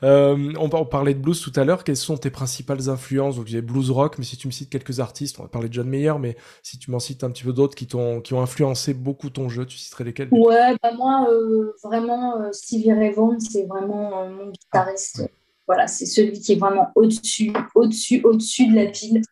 Euh, 0.03 0.53
on, 0.59 0.69
parlait 0.87 1.15
de 1.15 1.19
blues 1.19 1.41
tout 1.41 1.53
à 1.57 1.65
l'heure. 1.65 1.85
Quelles 1.85 1.97
sont 1.97 2.17
tes 2.17 2.31
principales 2.31 2.89
influences? 2.89 3.37
Donc, 3.37 3.47
j'ai 3.47 3.61
blues 3.61 3.91
rock, 3.91 4.19
mais 4.19 4.25
si 4.25 4.37
tu 4.37 4.47
me 4.47 4.53
cites 4.53 4.71
quelques 4.71 5.01
artistes, 5.01 5.39
on 5.39 5.43
va 5.43 5.49
parler 5.49 5.69
de 5.69 5.75
John 5.75 5.89
Mayer, 5.89 6.15
mais 6.19 6.37
si 6.63 6.79
tu 6.79 6.91
m'en 6.91 6.99
cites 6.99 7.25
un 7.25 7.31
petit 7.31 7.45
peu 7.45 7.53
d'autres 7.53 7.75
qui, 7.75 7.87
qui 7.87 7.97
ont 7.97 8.43
influencé 8.43 8.95
beaucoup 8.95 9.31
ton 9.31 9.49
jeu, 9.49 9.67
tu 9.67 9.77
citerais 9.77 10.05
lesquels 10.05 10.29
Ouais, 10.31 10.77
bah 10.83 10.93
moi, 10.97 11.27
euh, 11.31 11.73
vraiment, 11.83 12.41
euh, 12.41 12.53
Stevie 12.53 12.93
Ray 12.93 13.13
Vaughan, 13.13 13.39
c'est 13.41 13.67
vraiment 13.67 14.29
mon 14.29 14.51
guitariste. 14.51 15.29
Voilà, 15.67 15.87
c'est 15.87 16.07
celui 16.07 16.33
qui 16.33 16.53
est 16.53 16.57
vraiment 16.57 16.89
au-dessus, 16.95 17.53
au-dessus, 17.75 18.21
au-dessus 18.25 18.69
de 18.69 18.77
la 18.77 18.87
pile. 18.87 19.23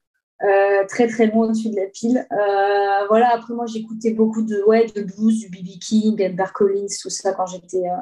Euh, 0.42 0.86
très 0.88 1.06
très 1.06 1.26
loin 1.26 1.46
au-dessus 1.46 1.68
de 1.68 1.76
la 1.76 1.86
pile. 1.86 2.26
Euh, 2.32 3.06
voilà, 3.08 3.34
après 3.34 3.52
moi 3.52 3.66
j'écoutais 3.66 4.12
beaucoup 4.12 4.42
de, 4.42 4.62
ouais, 4.66 4.86
de 4.86 5.02
blues, 5.02 5.38
du 5.38 5.50
B.B. 5.50 5.78
King, 5.78 6.18
Edgar 6.18 6.54
Collins, 6.54 6.86
tout 7.00 7.10
ça 7.10 7.32
quand 7.34 7.44
j'étais 7.44 7.86
euh, 7.86 8.00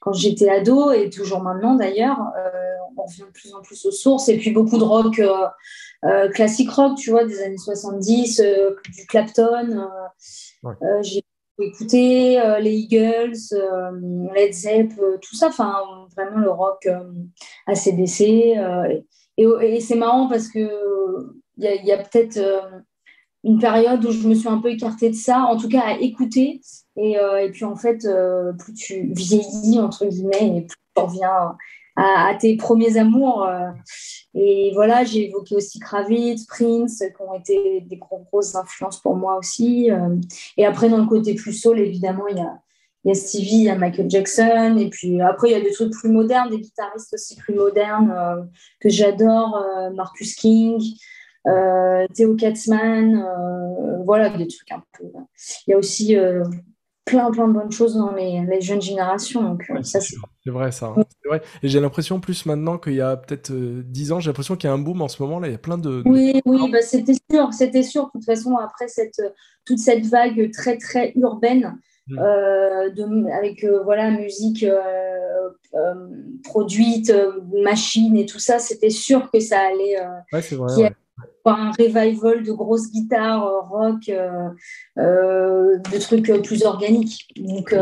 quand 0.00 0.12
j'étais 0.12 0.50
ado 0.50 0.90
et 0.90 1.10
toujours 1.10 1.42
maintenant 1.42 1.76
d'ailleurs. 1.76 2.18
on 2.96 3.04
revient 3.04 3.20
de 3.20 3.32
plus 3.32 3.54
en 3.54 3.62
plus 3.62 3.86
aux 3.86 3.92
sources 3.92 4.28
et 4.28 4.36
puis 4.36 4.50
beaucoup 4.50 4.78
de 4.78 4.82
rock, 4.82 5.20
classique 6.34 6.70
rock, 6.70 6.96
tu 6.98 7.10
vois, 7.10 7.24
des 7.24 7.40
années 7.42 7.56
70, 7.58 8.40
du 8.40 9.06
Clapton. 9.06 9.88
J'ai 11.02 11.22
écouté 11.60 12.40
les 12.60 12.72
Eagles, 12.72 13.36
Led 14.34 14.52
Zepp, 14.52 14.92
tout 15.22 15.36
ça, 15.36 15.48
enfin 15.48 15.76
vraiment 16.16 16.38
le 16.38 16.50
rock 16.50 16.88
ACDC. 17.68 18.20
et, 18.22 19.04
et 19.36 19.80
c'est 19.80 19.96
marrant 19.96 20.28
parce 20.28 20.48
que 20.48 20.68
il 21.56 21.84
y 21.84 21.92
a, 21.92 21.98
peut-être 21.98 22.36
euh, 22.36 22.60
une 23.44 23.58
période 23.58 24.04
où 24.04 24.10
je 24.10 24.26
me 24.26 24.34
suis 24.34 24.48
un 24.48 24.58
peu 24.58 24.70
écartée 24.70 25.10
de 25.10 25.14
ça, 25.14 25.40
en 25.40 25.56
tout 25.56 25.68
cas 25.68 25.82
à 25.82 25.98
écouter. 25.98 26.60
Et, 26.96 27.18
euh, 27.18 27.44
et 27.44 27.50
puis 27.50 27.64
en 27.64 27.76
fait, 27.76 28.04
euh, 28.04 28.52
plus 28.52 28.74
tu 28.74 29.12
vieillis, 29.12 29.80
entre 29.80 30.06
guillemets, 30.06 30.58
et 30.58 30.60
plus 30.62 30.78
tu 30.94 31.02
reviens 31.02 31.56
à, 31.96 32.34
tes 32.38 32.56
premiers 32.56 32.98
amours. 32.98 33.48
et 34.34 34.70
voilà, 34.74 35.04
j'ai 35.04 35.28
évoqué 35.28 35.56
aussi 35.56 35.78
Kravitz, 35.78 36.44
Prince, 36.44 36.98
qui 36.98 37.22
ont 37.22 37.34
été 37.34 37.80
des 37.80 37.96
grosses 37.96 38.54
influences 38.54 39.00
pour 39.00 39.16
moi 39.16 39.38
aussi. 39.38 39.88
et 40.58 40.66
après, 40.66 40.90
dans 40.90 40.98
le 40.98 41.06
côté 41.06 41.34
plus 41.34 41.54
soul, 41.54 41.80
évidemment, 41.80 42.26
il 42.28 42.36
y 42.36 42.40
a, 42.40 42.58
y 43.04 43.10
a 43.12 43.14
Stevie, 43.14 43.56
il 43.56 43.62
y 43.62 43.70
a 43.70 43.78
Michael 43.78 44.10
Jackson, 44.10 44.76
et 44.78 44.90
puis 44.90 45.22
après, 45.22 45.48
il 45.48 45.52
y 45.52 45.54
a 45.54 45.60
des 45.62 45.72
trucs 45.72 45.92
plus 45.92 46.10
modernes, 46.10 46.50
des 46.50 46.60
guitaristes 46.60 47.14
aussi 47.14 47.34
plus 47.36 47.54
modernes 47.54 48.46
que 48.78 48.90
j'adore, 48.90 49.64
Marcus 49.94 50.34
King, 50.34 50.78
Théo 52.14 52.34
Katzmann, 52.34 53.14
euh, 53.14 54.02
voilà, 54.04 54.30
des 54.30 54.46
trucs 54.46 54.70
un 54.72 54.82
peu. 54.98 55.04
Il 55.66 55.70
y 55.70 55.74
a 55.74 55.78
aussi 55.78 56.16
euh, 56.16 56.42
plein, 57.04 57.30
plein 57.30 57.48
de 57.48 57.52
bonnes 57.52 57.70
choses 57.70 57.96
dans 57.96 58.12
les, 58.12 58.60
jeunes 58.60 58.82
générations. 58.82 59.42
Donc, 59.42 59.64
ça, 59.82 60.00
c'est 60.00 60.50
vrai, 60.50 60.72
ça. 60.72 60.94
Hein. 60.96 61.04
Vrai. 61.24 61.42
Et 61.62 61.68
j'ai 61.68 61.80
l'impression, 61.80 62.20
plus 62.20 62.46
maintenant 62.46 62.78
qu'il 62.78 62.94
y 62.94 63.00
a 63.00 63.16
peut-être 63.16 63.52
10 63.52 64.12
ans, 64.12 64.20
j'ai 64.20 64.30
l'impression 64.30 64.56
qu'il 64.56 64.68
y 64.68 64.70
a 64.70 64.74
un 64.74 64.78
boom 64.78 65.02
en 65.02 65.08
ce 65.08 65.22
moment. 65.22 65.38
Là, 65.38 65.48
il 65.48 65.52
y 65.52 65.56
a 65.56 65.58
plein 65.58 65.78
de. 65.78 66.02
Oui, 66.06 66.40
oui, 66.44 66.70
bah, 66.70 66.82
c'était 66.82 67.16
sûr. 67.30 67.52
C'était 67.52 67.82
sûr. 67.82 68.06
De 68.06 68.10
toute 68.12 68.24
façon, 68.24 68.56
après 68.56 68.88
cette, 68.88 69.20
toute 69.64 69.78
cette 69.78 70.06
vague 70.06 70.50
très, 70.52 70.78
très 70.78 71.12
urbaine. 71.16 71.78
Mm. 72.08 72.18
de, 72.94 73.32
avec 73.32 73.66
voilà 73.84 74.12
musique 74.12 74.64
produite 76.44 77.12
machine 77.52 78.16
et 78.16 78.26
tout 78.26 78.38
ça 78.38 78.60
c'était 78.60 78.90
sûr 78.90 79.28
que 79.28 79.40
ça 79.40 79.58
allait 79.58 79.98
ouais, 80.32 80.40
c'est 80.40 80.54
vrai, 80.54 80.94
un 81.44 81.70
revival 81.70 82.42
de 82.42 82.52
grosses 82.52 82.90
guitares 82.90 83.46
euh, 83.46 83.60
rock, 83.60 84.08
euh, 84.08 84.48
euh, 84.98 85.78
de 85.78 85.98
trucs 85.98 86.42
plus 86.42 86.64
organiques. 86.64 87.28
Donc, 87.36 87.74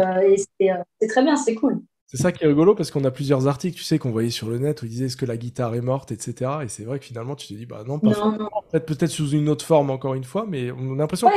c'est 0.60 1.06
très 1.08 1.22
bien, 1.22 1.36
c'est 1.36 1.54
cool. 1.54 1.82
C'est 2.06 2.22
ça 2.22 2.30
qui 2.30 2.44
est 2.44 2.46
rigolo 2.46 2.76
parce 2.76 2.92
qu'on 2.92 3.02
a 3.04 3.10
plusieurs 3.10 3.48
articles, 3.48 3.76
tu 3.76 3.82
sais, 3.82 3.98
qu'on 3.98 4.12
voyait 4.12 4.30
sur 4.30 4.48
le 4.48 4.58
net 4.58 4.82
où 4.82 4.84
ils 4.86 4.90
disaient 4.90 5.06
est-ce 5.06 5.16
que 5.16 5.26
la 5.26 5.36
guitare 5.36 5.74
est 5.74 5.80
morte, 5.80 6.12
etc. 6.12 6.58
Et 6.62 6.68
c'est 6.68 6.84
vrai 6.84 7.00
que 7.00 7.04
finalement, 7.04 7.34
tu 7.34 7.48
te 7.48 7.54
dis, 7.54 7.66
bah 7.66 7.82
non, 7.84 7.98
pas 7.98 8.10
Peut-être, 8.70 8.86
peut-être 8.86 9.10
sous 9.10 9.30
une 9.30 9.48
autre 9.48 9.64
forme, 9.64 9.90
encore 9.90 10.14
une 10.14 10.22
fois, 10.22 10.46
mais 10.48 10.70
on 10.70 10.94
a 10.94 10.96
l'impression 10.98 11.28
que. 11.28 11.34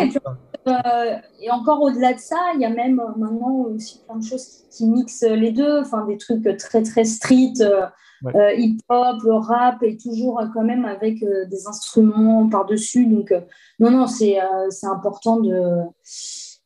Euh, 0.67 1.15
et 1.41 1.49
encore 1.49 1.81
au-delà 1.81 2.13
de 2.13 2.19
ça, 2.19 2.37
il 2.53 2.61
y 2.61 2.65
a 2.65 2.69
même 2.69 3.01
maintenant 3.17 3.65
aussi 3.73 4.03
plein 4.05 4.17
de 4.17 4.23
choses 4.23 4.65
qui, 4.69 4.85
mixent 4.85 5.23
les 5.23 5.51
deux, 5.51 5.79
enfin 5.79 6.05
des 6.05 6.17
trucs 6.17 6.43
très 6.57 6.83
très 6.83 7.05
street, 7.05 7.53
euh, 7.61 7.87
hip-hop, 8.25 9.17
rap, 9.25 9.83
et 9.83 9.97
toujours 9.97 10.41
quand 10.53 10.63
même 10.63 10.85
avec 10.85 11.19
des 11.19 11.67
instruments 11.67 12.47
par-dessus. 12.49 13.05
Donc, 13.05 13.33
non, 13.79 13.91
non, 13.91 14.07
c'est, 14.07 14.37
important 14.83 15.39
de 15.39 15.83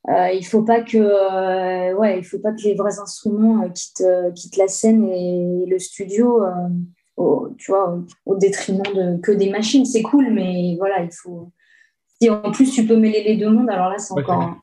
euh, 0.10 0.30
il 0.32 0.44
faut 0.44 0.64
pas 0.64 0.82
que 0.82 0.98
euh, 0.98 1.96
ouais 1.96 2.18
il 2.18 2.24
faut 2.24 2.40
pas 2.40 2.52
que 2.54 2.64
les 2.64 2.74
vrais 2.74 2.98
instruments 2.98 3.64
euh, 3.64 3.70
quittent, 3.70 4.04
quittent 4.34 4.58
la 4.58 4.68
scène 4.68 5.08
et, 5.08 5.66
le 5.68 5.78
studio 5.78 6.44
au, 7.18 7.50
tu 7.60 7.72
vois 7.72 8.04
au, 8.26 8.36
détriment 8.36 8.82
de 8.82 9.18
que 9.22 9.32
des 9.32 9.52
machines. 9.52 9.86
C'est 9.86 10.02
cool 10.02 10.32
mais 10.32 10.76
voilà 10.80 11.04
il 11.04 11.12
faut 11.12 11.52
si 12.20 12.32
en 12.32 12.52
plus 12.52 12.72
tu 12.72 12.88
peux 12.88 12.98
mêler 12.98 13.24
les 13.24 13.38
deux 13.38 13.50
mondes 13.50 13.70
alors 13.70 13.90
là 13.90 14.00
c'est 14.00 14.14
encore 14.14 14.56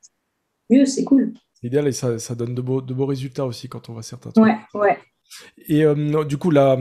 mieux 0.71 0.85
c'est 0.87 1.05
cool. 1.05 1.33
C'est 1.55 1.69
idéal 1.69 1.87
et 1.87 1.93
ça, 1.93 2.19
ça 2.19 2.35
donne 2.35 2.55
de 2.55 2.63
beaux, 2.63 2.81
de 2.81 2.95
beaux 2.95 3.07
résultats 3.07 3.45
aussi 3.45 3.69
quand 3.69 3.89
on 3.89 3.93
voit 3.93 4.03
certains 4.03 4.31
trucs. 4.31 4.45
ouais 4.45 4.59
ouais 4.75 4.99
et 5.67 5.85
euh, 5.85 6.25
du 6.25 6.39
coup, 6.39 6.51
là, 6.51 6.77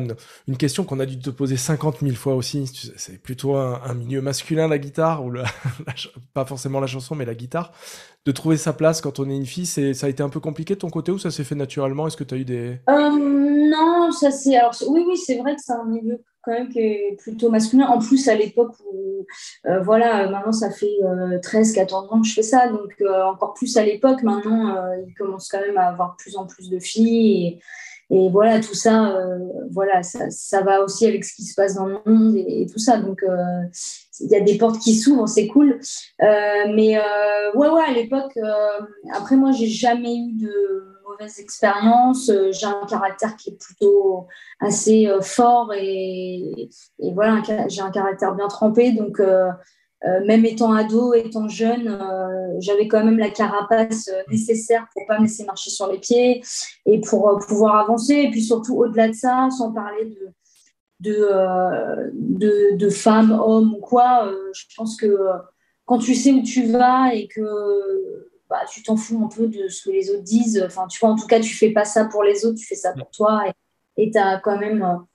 une 0.48 0.58
question 0.58 0.84
qu'on 0.84 1.00
a 1.00 1.06
dû 1.06 1.20
te 1.20 1.30
poser 1.30 1.58
50 1.58 2.00
000 2.02 2.16
fois 2.16 2.36
aussi, 2.36 2.66
c'est 2.96 3.22
plutôt 3.22 3.56
un, 3.56 3.94
milieu 3.94 4.22
masculin, 4.22 4.68
la 4.68 4.78
guitare, 4.78 5.26
ou 5.26 5.34
pas 6.34 6.46
forcément 6.46 6.80
la 6.80 6.88
chanson, 6.88 7.16
mais 7.16 7.26
la 7.26 7.36
guitare, 7.36 7.72
de 8.26 8.32
trouver 8.32 8.58
sa 8.58 8.74
place 8.74 9.02
quand 9.02 9.20
on 9.20 9.30
est 9.30 9.36
une 9.36 9.46
fille, 9.46 9.66
ça 9.66 10.06
a 10.06 10.10
été 10.10 10.24
un 10.24 10.30
peu 10.30 10.40
compliqué 10.40 10.76
de 10.76 10.80
ton 10.80 10.90
côté 10.90 11.12
ou 11.12 11.18
ça 11.18 11.32
s'est 11.32 11.44
fait 11.44 11.56
naturellement? 11.56 12.08
Est-ce 12.08 12.18
que 12.18 12.24
tu 12.24 12.36
as 12.36 12.38
eu 12.38 12.46
des... 12.46 12.80
Euh, 12.90 13.10
non, 13.10 14.12
ça 14.12 14.32
c'est... 14.32 14.56
Alors, 14.56 14.76
oui, 14.88 15.04
oui, 15.08 15.18
c'est 15.18 15.38
vrai 15.38 15.56
que 15.56 15.62
c'est 15.62 15.74
un 15.74 15.86
milieu 15.86 16.22
quand 16.44 16.52
même 16.52 16.70
qui 16.70 16.80
est 16.80 17.18
plutôt 17.20 17.50
masculin. 17.50 17.88
En 17.88 18.00
plus, 18.00 18.30
à 18.30 18.36
l'époque 18.36 18.74
où, 18.90 19.26
euh, 19.66 19.82
voilà, 19.82 20.30
maintenant 20.30 20.54
ça 20.54 20.72
fait 20.72 20.98
13, 21.44 21.74
14 21.74 22.08
ans 22.10 22.22
que 22.22 22.28
je 22.28 22.34
fais 22.34 22.44
ça, 22.44 22.70
donc 22.70 22.94
encore 23.26 23.54
plus 23.54 23.76
à 23.76 23.84
l'époque, 23.84 24.24
maintenant, 24.24 24.94
il 25.06 25.14
commence 25.14 25.50
quand 25.50 25.60
même 25.60 25.78
à 25.78 25.88
avoir 25.88 26.16
plus 26.16 26.38
en 26.38 26.46
plus 26.46 26.70
de 26.70 26.80
filles. 26.80 27.60
Et, 28.10 28.30
voilà, 28.30 28.60
tout 28.60 28.74
ça, 28.74 29.16
euh, 29.16 29.40
voilà, 29.72 30.02
ça, 30.04 30.30
ça, 30.30 30.62
va 30.62 30.82
aussi 30.82 31.06
avec 31.06 31.26
ce 31.26 31.36
qui 31.36 31.44
se 31.44 31.56
passe 31.56 31.76
dans 31.76 31.86
le 31.86 32.00
monde 32.06 32.36
et, 32.36 32.66
tout 32.72 32.80
ça. 32.80 32.98
Donc, 32.98 33.24
euh, 33.24 33.64
il 34.20 34.30
y 34.30 34.36
a 34.36 34.42
des 34.42 34.58
portes 34.58 34.80
qui 34.80 34.96
s'ouvrent, 34.96 35.28
c'est 35.28 35.48
cool. 35.48 35.80
Euh, 36.22 36.64
mais 36.74 36.98
ouais, 37.56 37.70
ouais, 37.70 37.84
à 37.86 37.92
l'époque, 37.92 38.38
après, 39.14 39.36
moi, 39.36 39.52
j'ai 39.52 39.68
jamais 39.68 40.16
eu 40.16 40.34
de 40.34 40.86
mauvaises 41.06 41.40
expériences. 41.40 42.32
J'ai 42.52 42.66
un 42.66 42.86
caractère 42.88 43.36
qui 43.36 43.52
est 43.52 43.58
plutôt 43.60 44.28
assez 44.60 45.10
fort 45.22 45.74
et, 45.74 46.70
et 47.00 47.14
voilà, 47.14 47.42
j'ai 47.68 47.82
un 47.82 47.92
caractère 47.92 48.34
bien 48.36 48.48
trempé. 48.48 48.94
Donc, 48.94 49.22
euh, 50.06 50.24
même 50.26 50.46
étant 50.46 50.74
ado, 50.74 51.16
étant 51.16 51.48
jeune, 51.48 51.88
euh, 51.88 52.56
j'avais 52.60 52.88
quand 52.88 53.04
même 53.04 53.18
la 53.18 53.32
carapace 53.32 54.10
euh, 54.10 54.22
nécessaire 54.30 54.86
pour 54.94 55.08
pas 55.08 55.18
me 55.18 55.24
laisser 55.24 55.44
marcher 55.44 55.72
sur 55.72 55.92
les 55.92 55.98
pieds 55.98 56.44
et 56.86 57.02
pour 57.02 57.40
pouvoir 57.48 57.78
avancer. 57.78 58.14
Et 58.14 58.30
puis 58.30 58.44
surtout, 58.44 58.76
au-delà 58.76 59.08
de 59.08 59.14
ça, 59.14 59.50
sans 59.50 59.74
parler 59.74 60.06
de, 61.00 61.30
de, 62.12 62.76
de, 62.76 62.90
femmes, 62.90 63.32
hommes 63.32 63.74
ou 63.74 63.80
quoi, 63.80 64.32
je 64.54 64.64
pense 64.76 64.98
que 64.98 65.18
quand 65.86 65.98
tu 65.98 66.14
sais 66.14 66.32
où 66.32 66.44
tu 66.44 66.68
vas 66.68 67.14
et 67.16 67.28
que 67.28 67.42
bah, 68.50 68.62
tu 68.72 68.84
t'en 68.84 68.98
fous 68.98 69.24
un 69.24 69.36
peu 69.36 69.48
de 69.48 69.68
ce 69.68 69.84
que 69.86 69.92
les 69.92 70.12
autres 70.12 70.24
disent, 70.24 70.64
enfin, 70.64 70.86
tu 70.88 71.00
vois, 71.00 71.10
en 71.10 71.16
tout 71.16 71.28
cas, 71.28 71.40
tu 71.40 71.56
fais 71.56 71.72
pas 71.72 71.86
ça 71.86 72.06
pour 72.06 72.24
les 72.24 72.46
autres, 72.46 72.60
tu 72.60 72.68
fais 72.68 72.76
ça 72.76 72.94
pour 72.94 73.10
toi 73.10 73.46
et 73.98 74.12
tu 74.12 74.18
as 74.18 74.40
quand 74.40 74.60
même 74.60 75.06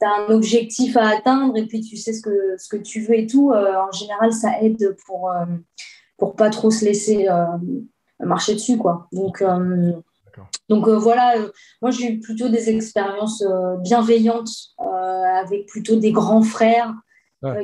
tu 0.00 0.06
as 0.06 0.14
un 0.14 0.30
objectif 0.30 0.96
à 0.96 1.08
atteindre 1.08 1.56
et 1.56 1.66
puis 1.66 1.80
tu 1.80 1.96
sais 1.96 2.12
ce 2.12 2.22
que, 2.22 2.56
ce 2.58 2.68
que 2.68 2.76
tu 2.76 3.02
veux 3.02 3.18
et 3.18 3.26
tout, 3.26 3.52
euh, 3.52 3.74
en 3.76 3.92
général, 3.92 4.32
ça 4.32 4.60
aide 4.62 4.96
pour, 5.06 5.30
euh, 5.30 5.44
pour 6.16 6.36
pas 6.36 6.50
trop 6.50 6.70
se 6.70 6.84
laisser 6.84 7.28
euh, 7.28 7.44
marcher 8.20 8.54
dessus. 8.54 8.78
Quoi. 8.78 9.08
Donc, 9.12 9.42
donc 10.68 10.88
voilà, 10.88 11.34
moi 11.82 11.90
j'ai 11.90 12.12
eu 12.12 12.20
plutôt 12.20 12.48
des 12.48 12.70
expériences 12.70 13.44
bienveillantes 13.80 14.50
avec 14.78 15.66
plutôt 15.66 15.96
des 15.96 16.12
grands 16.12 16.42
frères 16.42 16.94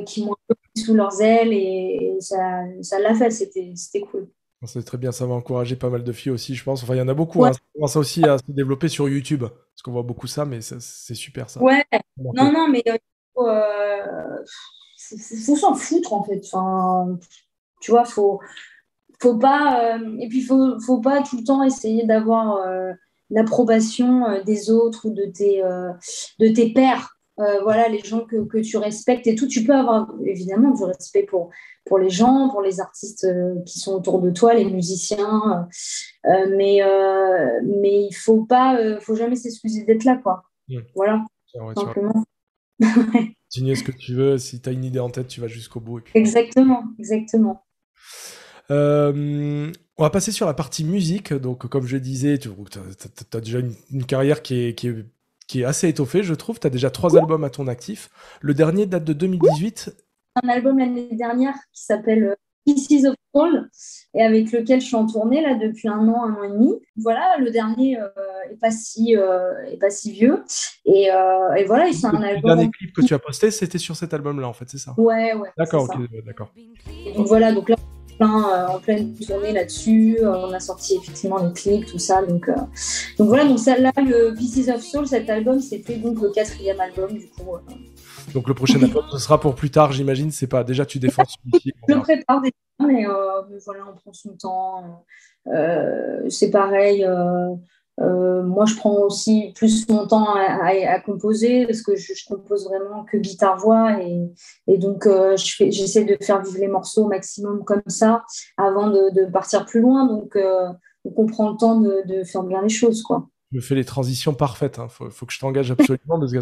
qui 0.05 0.25
m'ont 0.25 0.35
mis 0.75 0.81
sous 0.81 0.93
leurs 0.93 1.21
ailes 1.21 1.53
et, 1.53 2.17
ça, 2.19 2.63
ça 2.81 2.99
l'a 2.99 3.13
fait, 3.13 3.31
c'était 3.31 4.01
cool. 4.01 4.27
C'est 4.63 4.83
très 4.83 4.97
bien, 4.97 5.11
ça 5.11 5.25
va 5.25 5.33
encourager 5.35 5.75
pas 5.75 5.89
mal 5.89 6.03
de 6.03 6.11
filles 6.11 6.31
aussi, 6.31 6.55
je 6.55 6.63
pense. 6.63 6.83
Enfin, 6.83 6.95
il 6.95 6.97
y 6.97 7.01
en 7.01 7.07
a 7.07 7.13
beaucoup. 7.13 7.45
Hein. 7.45 7.53
Ça 7.53 7.59
commence 7.73 7.95
aussi 7.97 8.23
à 8.23 8.37
se 8.37 8.43
développer 8.51 8.87
sur 8.87 9.07
YouTube, 9.07 9.41
parce 9.41 9.81
qu'on 9.83 9.91
voit 9.91 10.03
beaucoup 10.03 10.27
ça, 10.27 10.45
mais 10.45 10.59
c'est 10.61 11.13
super 11.13 11.49
ça. 11.49 11.61
Ouais, 11.61 11.83
non, 12.17 12.51
non, 12.51 12.67
mais 12.69 12.83
il 12.85 12.91
euh, 13.37 14.43
faut, 14.97 15.55
s'en 15.55 15.75
foutre 15.75 16.13
en 16.13 16.23
fait. 16.23 16.41
Enfin, 16.45 17.17
tu 17.81 17.91
vois, 17.91 18.05
faut, 18.05 18.39
faut 19.21 19.37
pas. 19.37 19.95
Euh, 19.95 20.17
et 20.19 20.27
puis, 20.27 20.41
faut, 20.41 20.79
faut 20.79 20.99
pas 20.99 21.21
tout 21.21 21.37
le 21.37 21.43
temps 21.43 21.63
essayer 21.63 22.05
d'avoir 22.05 22.57
euh, 22.57 22.91
l'approbation 23.29 24.43
des 24.43 24.71
autres 24.71 25.07
ou 25.07 25.13
de 25.13 25.25
tes, 25.25 25.61
de 26.39 26.47
tes 26.53 26.73
pairs. 26.73 27.15
Euh, 27.39 27.61
voilà, 27.63 27.89
les 27.89 27.99
gens 27.99 28.21
que, 28.21 28.45
que, 28.45 28.59
tu 28.59 28.77
respectes 28.77 29.27
et 29.27 29.35
tout. 29.35 29.47
Tu 29.47 29.63
peux 29.63 29.73
avoir 29.73 30.07
évidemment 30.23 30.71
du 30.71 30.83
respect 30.85 31.23
pour, 31.23 31.49
pour 31.85 31.99
les 31.99 32.09
gens, 32.09 32.49
pour 32.49 32.61
les 32.61 32.79
artistes 32.79 33.25
euh, 33.25 33.61
qui 33.65 33.79
sont 33.79 33.93
autour 33.93 34.21
de 34.21 34.29
toi, 34.29 34.53
les 34.53 34.63
musiciens, 34.63 35.67
euh, 36.25 36.55
mais, 36.55 36.81
mais 37.63 38.05
il 38.05 38.13
faut 38.13 38.45
pas, 38.45 38.77
faut 39.01 39.15
jamais 39.15 39.35
s'excuser 39.35 39.83
d'être 39.83 40.05
là, 40.05 40.17
quoi. 40.17 40.43
Voilà, 40.95 41.23
simplement. 41.75 42.25
ce 43.49 43.83
que 43.83 43.91
tu 43.91 44.13
veux, 44.13 44.37
si 44.37 44.61
tu 44.61 44.69
as 44.69 44.71
une 44.71 44.83
idée 44.83 44.99
en 44.99 45.09
tête, 45.09 45.27
tu 45.27 45.41
vas 45.41 45.47
jusqu'au 45.47 45.79
bout. 45.79 46.01
Exactement, 46.13 46.83
exactement. 46.99 47.65
on 48.69 49.71
va 49.97 50.09
passer 50.09 50.31
sur 50.31 50.45
la 50.45 50.53
partie 50.53 50.83
musique. 50.83 51.33
Donc, 51.33 51.67
comme 51.67 51.87
je 51.87 51.97
disais, 51.97 52.37
tu 52.37 52.49
as, 52.49 53.39
déjà 53.39 53.59
une, 53.59 53.73
une, 53.91 54.05
carrière 54.05 54.41
qui 54.41 54.55
est, 54.55 54.75
qui 54.75 54.87
est 54.87 55.05
qui 55.47 55.61
est 55.61 55.65
assez 55.65 55.87
étoffé, 55.87 56.23
je 56.23 56.33
trouve. 56.33 56.59
Tu 56.59 56.67
as 56.67 56.69
déjà 56.69 56.89
trois 56.89 57.17
albums 57.17 57.43
à 57.43 57.49
ton 57.49 57.67
actif. 57.67 58.09
Le 58.41 58.53
dernier 58.53 58.85
date 58.85 59.03
de 59.03 59.13
2018. 59.13 59.95
Un 60.43 60.49
album 60.49 60.79
l'année 60.79 61.09
dernière 61.11 61.55
qui 61.71 61.83
s'appelle 61.83 62.23
euh, 62.23 62.35
Pieces 62.65 63.05
of 63.05 63.15
Soul 63.33 63.69
et 64.13 64.21
avec 64.21 64.51
lequel 64.51 64.81
je 64.81 64.87
suis 64.87 64.95
en 64.95 65.05
tournée 65.05 65.41
là 65.41 65.55
depuis 65.55 65.87
un 65.87 66.07
an, 66.07 66.23
un 66.25 66.33
an 66.33 66.43
et 66.43 66.49
demi. 66.49 66.73
Voilà, 66.97 67.37
le 67.39 67.51
dernier 67.51 67.99
euh, 67.99 68.07
est 68.51 68.59
pas 68.59 68.71
si 68.71 69.15
euh, 69.15 69.53
est 69.71 69.77
pas 69.77 69.89
si 69.89 70.11
vieux 70.11 70.43
et, 70.85 71.09
et 71.57 71.63
voilà, 71.65 71.91
c'est 71.93 72.07
un 72.07 72.21
album. 72.21 72.51
Le 72.51 72.55
dernier 72.55 72.71
clip 72.71 72.93
que 72.93 73.01
tu 73.01 73.13
as 73.13 73.19
posté, 73.19 73.51
c'était 73.51 73.77
sur 73.77 73.95
cet 73.95 74.13
album-là 74.13 74.47
en 74.47 74.53
fait, 74.53 74.65
c'est 74.67 74.77
ça? 74.77 74.93
Ouais, 74.97 75.33
ouais. 75.33 75.49
D'accord, 75.57 75.83
ok, 75.83 76.25
d'accord. 76.25 76.51
Donc 77.15 77.27
voilà, 77.27 77.51
donc 77.51 77.69
là 77.69 77.75
euh, 78.21 78.67
en 78.67 78.79
pleine 78.79 79.13
tournée 79.15 79.51
là-dessus. 79.51 80.19
Euh, 80.21 80.47
on 80.47 80.53
a 80.53 80.59
sorti 80.61 80.95
effectivement 80.95 81.37
les 81.37 81.51
clips, 81.51 81.85
tout 81.85 81.99
ça. 81.99 82.25
Donc, 82.25 82.47
euh, 82.47 82.55
donc 83.17 83.27
voilà, 83.27 83.43
donc 83.43 83.59
celle-là, 83.59 83.91
le 83.97 84.33
Pieces 84.33 84.69
of 84.69 84.81
Soul, 84.81 85.05
cet 85.05 85.29
album, 85.29 85.59
c'était 85.59 85.97
donc 85.97 86.21
le 86.21 86.29
quatrième 86.29 86.79
album 86.79 87.11
du 87.11 87.27
coup. 87.27 87.43
Donc 88.33 88.47
le 88.47 88.53
prochain 88.53 88.81
album, 88.81 89.05
ce 89.11 89.17
sera 89.17 89.39
pour 89.39 89.55
plus 89.55 89.71
tard, 89.71 89.91
j'imagine. 89.91 90.31
C'est 90.31 90.47
pas 90.47 90.63
déjà 90.63 90.85
tu 90.85 90.99
défends. 90.99 91.23
Je 91.53 91.93
le 91.93 92.01
prépare 92.01 92.41
déjà, 92.41 92.53
mais, 92.79 93.05
mais, 93.49 93.57
voilà, 93.65 93.83
on 93.91 93.95
prend 93.95 94.13
son 94.13 94.35
temps. 94.35 95.05
c'est 96.29 96.51
pareil. 96.51 97.05
Euh, 98.01 98.43
moi, 98.43 98.65
je 98.65 98.75
prends 98.75 98.99
aussi 99.03 99.53
plus 99.55 99.87
mon 99.89 100.05
temps 100.05 100.35
à, 100.35 100.99
composer 100.99 101.65
parce 101.65 101.81
que 101.81 101.95
je, 101.95 102.11
compose 102.27 102.65
vraiment 102.65 103.05
que 103.05 103.17
guitare-voix 103.17 104.01
et, 104.01 104.29
et, 104.67 104.77
donc 104.77 105.05
euh, 105.05 105.37
j'essaie 105.37 106.03
de 106.03 106.17
faire 106.21 106.41
vivre 106.41 106.59
les 106.59 106.67
morceaux 106.67 107.05
au 107.05 107.07
maximum 107.07 107.63
comme 107.63 107.83
ça 107.87 108.23
avant 108.57 108.89
de, 108.89 109.25
partir 109.31 109.65
plus 109.65 109.81
loin. 109.81 110.05
Donc, 110.07 110.35
euh, 110.35 110.67
on 111.15 111.25
prend 111.25 111.51
le 111.51 111.57
temps 111.57 111.79
de, 111.79 112.03
de, 112.05 112.23
faire 112.23 112.43
bien 112.43 112.61
les 112.61 112.69
choses, 112.69 113.01
quoi 113.01 113.29
me 113.51 113.61
fais 113.61 113.75
les 113.75 113.85
transitions 113.85 114.33
parfaites. 114.33 114.77
Il 114.77 114.81
hein. 114.81 114.87
faut, 114.89 115.25
que 115.25 115.33
je 115.33 115.39
t'engage 115.39 115.71
absolument 115.71 116.17
de 116.19 116.27
ce 116.27 116.39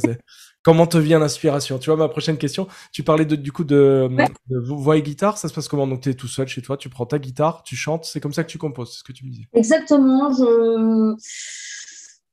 Comment 0.63 0.87
te 0.87 0.97
vient 0.97 1.19
l'inspiration 1.19 1.79
Tu 1.79 1.89
vois, 1.89 1.97
ma 1.97 2.09
prochaine 2.09 2.37
question, 2.37 2.67
tu 2.91 3.03
parlais 3.03 3.25
de, 3.25 3.35
du 3.35 3.51
coup 3.51 3.63
de, 3.63 4.09
voix 4.49 4.97
et 4.97 5.01
guitare. 5.01 5.37
Ça 5.37 5.49
se 5.49 5.53
passe 5.53 5.67
comment? 5.67 5.87
Donc, 5.87 6.01
tu 6.01 6.09
es 6.09 6.13
tout 6.13 6.27
seul 6.27 6.47
chez 6.47 6.61
toi, 6.61 6.77
tu 6.77 6.89
prends 6.89 7.05
ta 7.05 7.19
guitare, 7.19 7.63
tu 7.63 7.75
chantes. 7.75 8.05
C'est 8.05 8.19
comme 8.19 8.33
ça 8.33 8.43
que 8.43 8.49
tu 8.49 8.57
composes, 8.57 8.93
c'est 8.93 8.99
ce 8.99 9.03
que 9.03 9.11
tu 9.11 9.25
me 9.25 9.31
disais. 9.31 9.47
Exactement. 9.53 10.31
Je... 10.33 11.15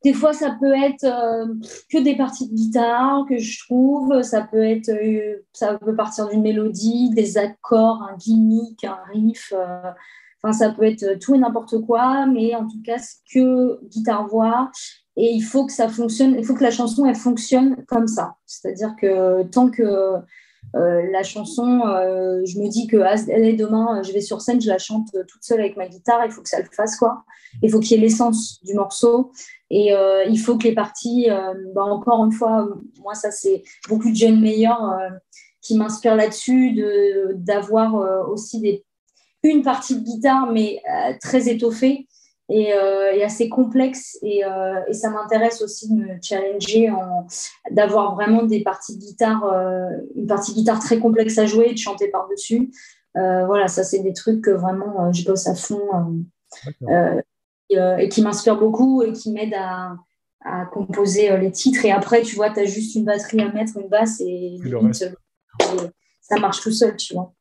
Des 0.02 0.14
fois, 0.14 0.32
ça 0.32 0.56
peut 0.58 0.72
être 0.72 1.04
euh, 1.04 1.46
que 1.92 2.02
des 2.02 2.16
parties 2.16 2.48
de 2.48 2.54
guitare 2.54 3.26
que 3.28 3.38
je 3.38 3.58
trouve. 3.64 4.22
Ça 4.22 4.42
peut 4.42 4.62
être, 4.62 4.88
euh, 4.88 5.44
ça 5.52 5.78
peut 5.78 5.94
partir 5.94 6.28
d'une 6.28 6.40
mélodie, 6.40 7.10
des 7.10 7.36
accords, 7.36 8.02
un 8.02 8.16
gimmick, 8.16 8.82
un 8.84 8.98
riff. 9.12 9.52
Euh, 9.54 9.90
Enfin, 10.42 10.52
ça 10.52 10.70
peut 10.70 10.84
être 10.84 11.18
tout 11.20 11.34
et 11.34 11.38
n'importe 11.38 11.80
quoi, 11.82 12.26
mais 12.26 12.54
en 12.54 12.66
tout 12.66 12.80
cas, 12.82 12.98
c'est 12.98 13.18
que 13.32 13.84
guitare-voix. 13.88 14.70
Et 15.16 15.32
il 15.32 15.42
faut 15.42 15.66
que 15.66 15.72
ça 15.72 15.88
fonctionne, 15.88 16.34
il 16.38 16.44
faut 16.44 16.54
que 16.54 16.62
la 16.62 16.70
chanson, 16.70 17.04
elle 17.04 17.16
fonctionne 17.16 17.84
comme 17.86 18.06
ça. 18.06 18.36
C'est-à-dire 18.46 18.94
que 18.98 19.42
tant 19.42 19.68
que 19.68 19.82
euh, 19.82 21.10
la 21.10 21.22
chanson, 21.22 21.82
euh, 21.86 22.42
je 22.46 22.58
me 22.58 22.68
dis 22.68 22.86
que 22.86 22.98
ah, 22.98 23.16
demain, 23.16 24.02
je 24.02 24.12
vais 24.12 24.20
sur 24.20 24.40
scène, 24.40 24.60
je 24.60 24.68
la 24.68 24.78
chante 24.78 25.10
toute 25.10 25.42
seule 25.42 25.60
avec 25.60 25.76
ma 25.76 25.88
guitare, 25.88 26.24
il 26.24 26.30
faut 26.30 26.42
que 26.42 26.48
ça 26.48 26.60
le 26.60 26.68
fasse, 26.72 26.96
quoi. 26.96 27.24
Il 27.62 27.70
faut 27.70 27.80
qu'il 27.80 27.96
y 27.96 28.00
ait 28.00 28.02
l'essence 28.02 28.62
du 28.62 28.74
morceau. 28.74 29.32
Et 29.68 29.92
il 30.28 30.38
faut 30.38 30.56
que 30.56 30.64
les 30.64 30.74
parties, 30.74 31.28
bah, 31.74 31.84
encore 31.84 32.24
une 32.24 32.32
fois, 32.32 32.68
moi, 33.02 33.14
ça, 33.14 33.30
c'est 33.30 33.62
beaucoup 33.88 34.10
de 34.10 34.16
jeunes 34.16 34.40
meilleurs 34.40 34.98
qui 35.60 35.76
m'inspirent 35.76 36.16
là-dessus, 36.16 36.82
d'avoir 37.34 37.94
aussi 38.28 38.60
des, 38.60 38.84
une 39.42 39.62
partie 39.62 39.96
de 39.96 40.04
guitare, 40.04 40.50
mais 40.52 40.82
très 41.20 41.48
étoffée 41.48 42.06
euh, 42.50 43.12
et, 43.12 43.22
assez 43.22 43.48
complexe. 43.48 44.18
Et, 44.22 44.44
euh, 44.44 44.80
et 44.88 44.92
ça 44.92 45.10
m'intéresse 45.10 45.62
aussi 45.62 45.88
de 45.88 45.94
me 45.94 46.18
challenger, 46.20 46.90
d'avoir 47.70 48.14
vraiment 48.14 48.42
des 48.42 48.62
parties 48.62 48.96
de 48.96 49.00
guitare, 49.00 49.44
euh, 49.44 49.88
une 50.16 50.26
partie 50.26 50.52
de 50.52 50.56
guitare 50.56 50.80
très 50.80 50.98
complexe 50.98 51.38
à 51.38 51.46
jouer 51.46 51.68
et 51.68 51.72
de 51.72 51.78
chanter 51.78 52.08
par-dessus. 52.08 52.70
voilà, 53.14 53.68
ça, 53.68 53.84
c'est 53.84 54.00
des 54.00 54.12
trucs 54.12 54.42
que 54.42 54.50
vraiment 54.50 55.12
je 55.12 55.24
bosse 55.24 55.46
à 55.46 55.54
fond 55.54 56.24
et, 57.68 58.08
qui 58.08 58.22
m'inspirent 58.22 58.58
beaucoup 58.58 59.02
et 59.02 59.12
qui 59.12 59.30
m'aident 59.30 59.54
à, 59.54 59.94
à, 60.44 60.66
composer 60.66 61.36
les 61.36 61.52
titres. 61.52 61.84
Et 61.84 61.92
après, 61.92 62.22
tu 62.22 62.34
vois, 62.34 62.50
tu 62.50 62.60
as 62.60 62.64
juste 62.64 62.96
une 62.96 63.04
batterie 63.04 63.40
à 63.40 63.52
mettre, 63.52 63.76
une 63.76 63.88
basse 63.88 64.20
et, 64.20 64.58
ça 66.20 66.38
marche 66.38 66.60
tout 66.60 66.72
seul, 66.72 66.96
tu 66.96 67.14
vois. 67.14 67.32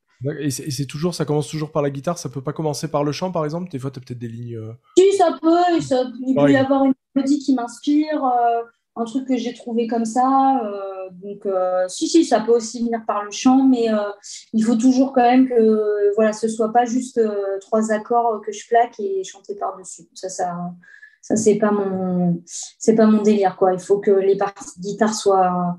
Et 0.41 0.49
c'est 0.51 0.85
toujours, 0.85 1.15
ça 1.15 1.23
commence 1.23 1.47
toujours 1.47 1.71
par 1.71 1.81
la 1.81 1.89
guitare, 1.89 2.17
ça 2.17 2.27
peut 2.27 2.41
pas 2.41 2.51
commencer 2.51 2.89
par 2.89 3.03
le 3.05 3.11
chant 3.13 3.31
par 3.31 3.45
exemple? 3.45 3.69
Des 3.71 3.79
fois, 3.79 3.89
tu 3.89 3.99
as 3.99 4.01
peut-être 4.01 4.19
des 4.19 4.27
lignes. 4.27 4.57
Euh, 4.57 4.73
si, 4.97 5.13
ça 5.13 5.37
peut, 5.41 5.79
ça, 5.81 6.03
il 6.27 6.35
peut 6.35 6.51
y 6.51 6.57
avoir 6.57 6.83
une 6.83 6.93
mélodie 7.15 7.39
qui 7.39 7.55
m'inspire, 7.55 8.25
euh, 8.25 8.63
un 8.97 9.05
truc 9.05 9.25
que 9.25 9.37
j'ai 9.37 9.53
trouvé 9.53 9.87
comme 9.87 10.03
ça. 10.03 10.59
Euh, 10.65 11.09
donc, 11.11 11.47
si, 11.87 12.09
si, 12.09 12.25
ça 12.25 12.41
peut 12.41 12.51
aussi 12.51 12.83
venir 12.83 13.01
par 13.07 13.23
le 13.23 13.31
chant, 13.31 13.63
mais 13.65 13.87
il 14.51 14.63
faut 14.63 14.75
toujours 14.75 15.13
quand 15.13 15.21
même 15.21 15.47
que 15.47 16.13
voilà, 16.15 16.33
ce 16.33 16.49
soit 16.49 16.73
pas 16.73 16.83
juste 16.83 17.19
trois 17.61 17.91
accords 17.91 18.41
que 18.45 18.51
je 18.51 18.67
plaque 18.67 18.99
et 18.99 19.23
chanter 19.23 19.55
par-dessus. 19.55 20.03
Ça, 20.15 20.27
ça, 20.27 20.53
ça 21.21 21.37
c'est 21.37 21.55
pas 21.55 21.71
mon, 21.71 22.43
c'est 22.45 22.95
pas 22.95 23.05
mon 23.05 23.21
délire 23.21 23.55
quoi. 23.55 23.73
Il 23.73 23.79
faut 23.79 23.99
que 23.99 24.11
les 24.11 24.35
parties 24.35 24.79
de 24.79 24.83
guitare 24.83 25.13
soient 25.13 25.77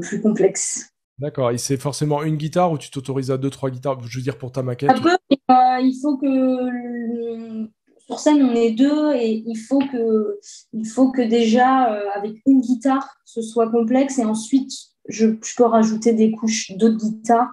plus 0.00 0.20
complexes. 0.20 0.90
D'accord. 1.20 1.50
Et 1.50 1.58
c'est 1.58 1.76
forcément 1.76 2.22
une 2.22 2.36
guitare 2.36 2.72
ou 2.72 2.78
tu 2.78 2.90
t'autorises 2.90 3.30
à 3.30 3.36
deux, 3.36 3.50
trois 3.50 3.70
guitares 3.70 4.00
Je 4.02 4.18
veux 4.18 4.22
dire 4.22 4.38
pour 4.38 4.52
ta 4.52 4.62
maquette 4.62 4.90
Après, 4.90 5.12
euh, 5.12 5.80
il 5.80 5.98
faut 6.00 6.16
que 6.16 7.68
sur 7.98 8.18
scène 8.18 8.42
on 8.42 8.54
est 8.54 8.72
deux 8.72 9.12
et 9.14 9.42
il 9.46 9.56
faut 9.56 9.80
que, 9.80 10.38
il 10.72 10.86
faut 10.86 11.12
que 11.12 11.20
déjà 11.20 11.92
euh, 11.92 12.00
avec 12.14 12.36
une 12.46 12.60
guitare 12.60 13.06
ce 13.24 13.42
soit 13.42 13.70
complexe 13.70 14.18
et 14.18 14.24
ensuite 14.24 14.72
je, 15.08 15.26
peux 15.56 15.64
rajouter 15.64 16.14
des 16.14 16.30
couches 16.32 16.72
d'autres 16.72 16.98
guitares. 16.98 17.50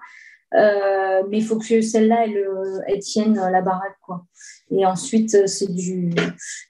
Euh, 0.54 1.24
mais 1.30 1.40
il 1.40 1.44
faut 1.44 1.58
que 1.58 1.82
celle-là 1.82 2.26
elle, 2.26 3.00
tienne 3.00 3.36
la 3.36 3.62
baraque 3.62 3.98
quoi. 4.02 4.26
Et 4.72 4.86
ensuite 4.86 5.46
c'est 5.46 5.74
du, 5.74 6.14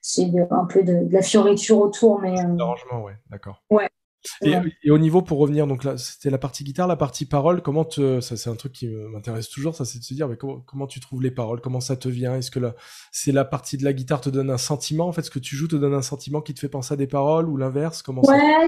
c'est 0.01 0.31
un 0.49 0.65
peu 0.65 0.81
de, 0.81 1.03
de, 1.05 1.13
la 1.13 1.21
fioriture 1.21 1.77
autour, 1.77 2.19
mais. 2.19 2.33
L'arrangement, 2.57 3.03
ouais, 3.03 3.17
d'accord. 3.29 3.63
Ouais. 3.69 3.87
Et, 4.41 4.91
au 4.91 4.97
niveau, 4.97 5.21
pour 5.21 5.37
revenir, 5.37 5.67
donc 5.67 5.83
là, 5.83 5.97
c'était 5.97 6.29
la 6.29 6.37
partie 6.37 6.63
guitare, 6.63 6.87
la 6.87 6.95
partie 6.95 7.25
parole. 7.25 7.61
Comment 7.61 7.85
te, 7.85 8.19
ça, 8.19 8.35
c'est 8.35 8.49
un 8.49 8.55
truc 8.55 8.73
qui 8.73 8.87
m'intéresse 8.87 9.49
toujours, 9.49 9.75
ça, 9.75 9.85
c'est 9.85 9.99
de 9.99 10.03
se 10.03 10.13
dire, 10.13 10.27
mais 10.27 10.37
comment, 10.37 10.87
tu 10.87 10.99
trouves 10.99 11.21
les 11.21 11.31
paroles, 11.31 11.61
comment 11.61 11.79
ça 11.79 11.95
te 11.95 12.09
vient? 12.09 12.35
Est-ce 12.35 12.51
que 12.51 12.59
là, 12.59 12.75
c'est 13.11 13.31
la 13.31 13.45
partie 13.45 13.77
de 13.77 13.83
la 13.83 13.93
guitare 13.93 14.21
te 14.21 14.29
donne 14.29 14.49
un 14.49 14.57
sentiment 14.57 15.07
En 15.07 15.11
fait, 15.11 15.23
ce 15.23 15.31
que 15.31 15.39
tu 15.39 15.55
joues 15.55 15.67
te 15.67 15.75
donne 15.75 15.93
un 15.93 16.01
sentiment 16.01 16.41
qui 16.41 16.53
te 16.53 16.59
fait 16.59 16.69
penser 16.69 16.93
à 16.93 16.97
des 16.97 17.07
paroles 17.07 17.47
ou 17.49 17.57
l'inverse 17.57 18.01
Comment 18.01 18.21
ouais, 18.23 18.67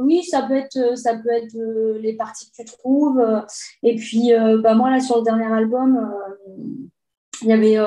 oui, 0.00 0.22
ça 0.24 0.42
peut 0.42 0.56
être, 0.56 0.96
ça 0.96 1.16
peut 1.16 1.30
être 1.30 1.56
euh, 1.56 1.98
les 2.00 2.14
parties 2.14 2.50
que 2.50 2.62
tu 2.62 2.76
trouves. 2.78 3.20
Euh, 3.20 3.40
et 3.82 3.96
puis, 3.96 4.32
euh, 4.32 4.60
bah, 4.60 4.74
moi 4.74 4.90
là, 4.90 5.00
sur 5.00 5.18
le 5.18 5.22
dernier 5.22 5.52
album, 5.52 6.12
il 7.42 7.48
y 7.48 7.52
avait 7.52 7.78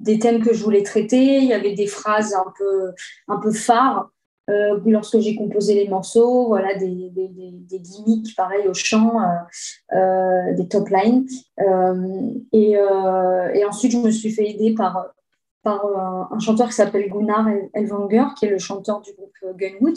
des 0.00 0.18
thèmes 0.18 0.42
que 0.42 0.52
je 0.52 0.62
voulais 0.62 0.82
traiter, 0.82 1.38
il 1.38 1.44
y 1.44 1.52
avait 1.52 1.74
des 1.74 1.86
phrases 1.86 2.34
un 2.34 2.52
peu, 2.56 2.92
un 3.28 3.38
peu 3.38 3.52
phares. 3.52 4.10
Euh, 4.50 4.80
lorsque 4.86 5.18
j'ai 5.20 5.36
composé 5.36 5.74
les 5.74 5.88
morceaux, 5.88 6.46
voilà, 6.48 6.74
des, 6.74 7.10
des, 7.10 7.28
des, 7.28 7.78
gimmicks 7.78 8.34
pareil 8.34 8.66
au 8.66 8.74
chant, 8.74 9.20
euh, 9.20 9.96
euh, 9.96 10.54
des 10.54 10.66
top 10.66 10.88
lines. 10.88 11.26
Et, 12.52 12.76
ensuite, 13.64 13.92
je 13.92 13.98
me 13.98 14.10
suis 14.10 14.30
fait 14.30 14.50
aider 14.50 14.74
par, 14.74 15.06
par 15.62 15.84
un, 16.30 16.38
chanteur 16.40 16.68
qui 16.68 16.74
s'appelle 16.74 17.08
Gunnar 17.08 17.46
Elvanger, 17.74 18.24
qui 18.36 18.46
est 18.46 18.50
le 18.50 18.58
chanteur 18.58 19.00
du 19.00 19.12
groupe 19.12 19.56
Gunwood. 19.56 19.96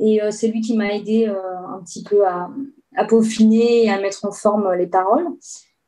Et 0.00 0.20
c'est 0.30 0.48
lui 0.48 0.60
qui 0.60 0.76
m'a 0.76 0.92
aidé 0.92 1.26
un 1.26 1.80
petit 1.84 2.02
peu 2.02 2.26
à, 2.26 2.50
à, 2.96 3.04
peaufiner 3.04 3.84
et 3.84 3.90
à 3.90 4.00
mettre 4.00 4.26
en 4.26 4.32
forme 4.32 4.74
les 4.74 4.88
paroles. 4.88 5.28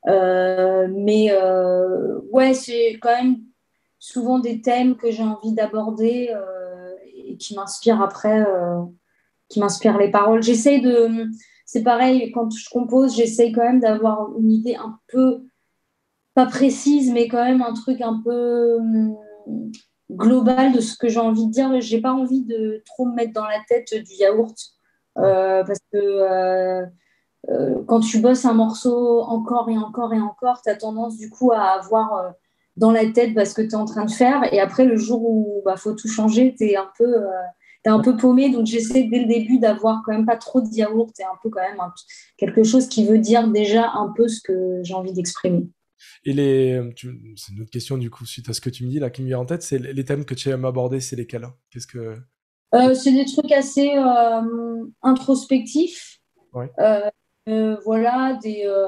mais 0.07 1.31
ouais, 2.31 2.55
c'est 2.55 2.99
quand 3.03 3.23
même 3.23 3.37
souvent 3.99 4.39
des 4.39 4.61
thèmes 4.61 4.97
que 4.97 5.11
j'ai 5.11 5.25
envie 5.25 5.53
d'aborder 5.53 6.33
qui 7.39 7.55
m'inspire 7.55 8.01
après, 8.01 8.41
euh, 8.41 8.83
qui 9.49 9.61
m'inspire 9.61 9.99
les 9.99 10.11
paroles. 10.11 10.43
J'essaye 10.43 10.81
de. 10.81 11.27
C'est 11.65 11.83
pareil, 11.83 12.31
quand 12.33 12.51
je 12.51 12.69
compose, 12.71 13.17
j'essaye 13.17 13.53
quand 13.53 13.62
même 13.62 13.81
d'avoir 13.81 14.31
une 14.39 14.53
idée 14.53 14.77
un 14.77 14.99
peu, 15.09 15.43
pas 16.35 16.47
précise, 16.47 17.12
mais 17.12 17.27
quand 17.27 17.45
même 17.45 17.62
un 17.62 17.75
truc 17.75 18.01
un 18.01 18.23
peu 18.25 18.77
hum, 18.77 19.17
global 20.12 20.73
de 20.73 20.81
ce 20.81 20.97
que 20.97 21.09
j'ai 21.09 21.19
envie 21.19 21.47
de 21.47 21.53
dire. 21.53 21.81
J'ai 21.81 22.01
pas 22.01 22.12
envie 22.12 22.45
de 22.45 22.83
trop 22.87 23.07
me 23.07 23.15
mettre 23.15 23.33
dans 23.33 23.47
la 23.47 23.59
tête 23.69 23.93
du 23.95 24.15
yaourt. 24.15 24.57
Euh, 25.19 25.65
parce 25.65 25.81
que 25.93 25.99
euh, 25.99 26.87
quand 27.87 28.01
tu 28.01 28.21
bosses 28.21 28.45
un 28.45 28.53
morceau 28.53 29.23
encore 29.23 29.71
et 29.71 29.79
encore 29.79 30.12
et 30.12 30.21
encore, 30.21 30.61
tu 30.62 30.71
as 30.71 30.77
tendance 30.77 31.17
du 31.17 31.31
coup 31.31 31.53
à 31.53 31.62
avoir 31.62 32.35
dans 32.77 32.91
la 32.91 33.07
tête 33.07 33.35
parce 33.35 33.55
que 33.55 33.62
tu 33.62 33.69
es 33.69 33.75
en 33.75 33.85
train 33.85 34.05
de 34.05 34.11
faire. 34.11 34.53
Et 34.53 34.61
après, 34.61 34.85
le 34.85 34.97
jour 34.97 35.23
où 35.23 35.61
il 35.61 35.65
bah, 35.65 35.77
faut 35.77 35.95
tout 35.95 36.09
changer, 36.09 36.55
tu 36.57 36.65
es 36.65 36.77
un 36.77 36.91
peu. 36.97 37.05
Euh, 37.05 37.31
un 37.89 38.01
peu 38.01 38.17
paumé, 38.17 38.51
donc 38.51 38.67
j'essaie 38.67 39.05
dès 39.05 39.21
le 39.21 39.27
début 39.27 39.59
d'avoir 39.59 40.03
quand 40.05 40.12
même 40.12 40.27
pas 40.27 40.37
trop 40.37 40.61
de 40.61 40.69
yaourt 40.73 41.12
et 41.21 41.25
un 41.25 41.39
peu 41.43 41.51
quand 41.51 41.61
même 41.61 41.79
quelque 42.37 42.65
chose 42.65 42.89
qui 42.89 43.07
veut 43.07 43.19
dire 43.19 43.49
déjà 43.49 43.91
un 43.93 44.12
peu 44.17 44.29
ce 44.29 44.41
que 44.43 44.81
j'ai 44.83 44.95
envie 44.95 45.12
d'exprimer. 45.12 45.69
Et 46.25 46.33
les, 46.33 46.81
c'est 47.37 47.53
une 47.53 47.62
autre 47.62 47.71
question 47.71 47.97
du 47.97 48.11
coup 48.11 48.27
suite 48.27 48.49
à 48.49 48.53
ce 48.53 48.61
que 48.61 48.71
tu 48.71 48.85
me 48.85 48.91
dis 48.91 48.99
là 48.99 49.11
qui 49.11 49.23
me 49.23 49.29
vient 49.29 49.39
en 49.39 49.47
tête, 49.47 49.62
c'est 49.62 49.79
les 49.79 50.05
thèmes 50.05 50.25
que 50.25 50.35
tu 50.35 50.49
aimes 50.51 50.65
aborder, 50.65 51.01
c'est 51.01 51.17
lesquels? 51.17 51.47
Qu'est-ce 51.71 51.87
que 51.87 52.17
euh, 52.75 52.95
C'est 52.95 53.12
des 53.12 53.25
trucs 53.25 53.53
assez 53.53 53.93
euh, 53.97 54.85
introspectifs. 55.03 56.19
Ouais. 56.53 56.71
Euh, 56.81 57.09
voilà, 57.47 58.39
des, 58.43 58.65
euh, 58.67 58.87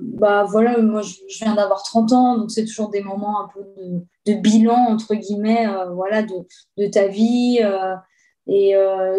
bah 0.00 0.44
voilà, 0.44 0.78
moi 0.80 1.02
je, 1.02 1.14
viens 1.40 1.54
d'avoir 1.56 1.82
30 1.82 2.12
ans, 2.12 2.38
donc 2.38 2.50
c'est 2.50 2.64
toujours 2.64 2.88
des 2.90 3.02
moments 3.02 3.42
un 3.42 3.48
peu 3.48 3.64
de, 4.26 4.34
bilan 4.34 4.76
entre 4.90 5.14
guillemets, 5.14 5.66
euh, 5.66 5.90
voilà, 5.90 6.22
de, 6.22 6.34
de, 6.78 6.86
ta 6.86 7.08
vie. 7.08 7.60
Et, 8.48 8.74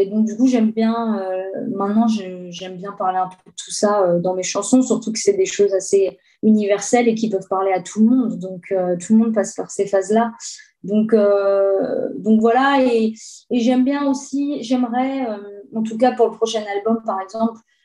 donc 0.10 0.26
du 0.26 0.38
coup 0.38 0.48
j'aime 0.48 0.72
bien, 0.72 1.22
maintenant 1.76 2.08
j'aime 2.08 2.78
bien 2.78 2.94
parler 2.94 3.18
un 3.18 3.28
peu 3.28 3.52
de 3.52 3.56
tout 3.58 3.72
ça 3.72 4.18
dans 4.20 4.34
mes 4.34 4.44
chansons, 4.44 4.82
surtout 4.82 5.12
que 5.12 5.20
c'est 5.20 5.34
des 5.34 5.46
choses 5.46 5.74
assez 5.74 6.18
universelles 6.44 7.10
et 7.10 7.16
qui 7.16 7.30
peuvent 7.30 7.48
parler 7.50 7.74
à 7.74 7.82
tout 7.82 8.00
le 8.00 8.06
monde. 8.16 8.40
Donc 8.40 8.74
tout 9.02 9.14
le 9.14 9.20
monde 9.20 9.34
passe 9.34 9.54
par 9.54 9.70
ces 9.70 9.86
phases-là. 9.86 10.32
Donc, 10.84 11.14
donc 11.14 12.40
voilà, 12.40 12.78
et, 12.82 13.14
et 13.50 13.60
j'aime 13.60 13.84
bien 13.84 14.08
aussi, 14.10 14.64
j'aimerais, 14.64 15.28
en 15.76 15.84
tout 15.84 15.98
cas 15.98 16.14
pour 16.14 16.28
le 16.28 16.32
prochain 16.32 16.64
album 16.74 17.02
par 17.06 17.20
exemple, 17.20 17.60
euh, 17.60 17.77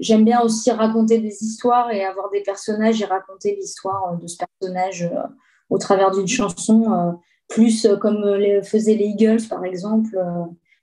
j'aime 0.00 0.24
bien 0.24 0.40
aussi 0.40 0.70
raconter 0.70 1.18
des 1.18 1.42
histoires 1.42 1.90
et 1.90 2.04
avoir 2.04 2.30
des 2.30 2.42
personnages 2.42 3.00
et 3.02 3.04
raconter 3.04 3.56
l'histoire 3.56 4.16
de 4.16 4.26
ce 4.26 4.36
personnage 4.36 5.02
euh, 5.02 5.22
au 5.68 5.78
travers 5.78 6.10
d'une 6.10 6.28
chanson, 6.28 6.92
euh, 6.92 7.12
plus 7.48 7.86
comme 8.00 8.24
les, 8.36 8.62
faisaient 8.62 8.94
les 8.94 9.06
Eagles 9.06 9.46
par 9.48 9.64
exemple, 9.64 10.18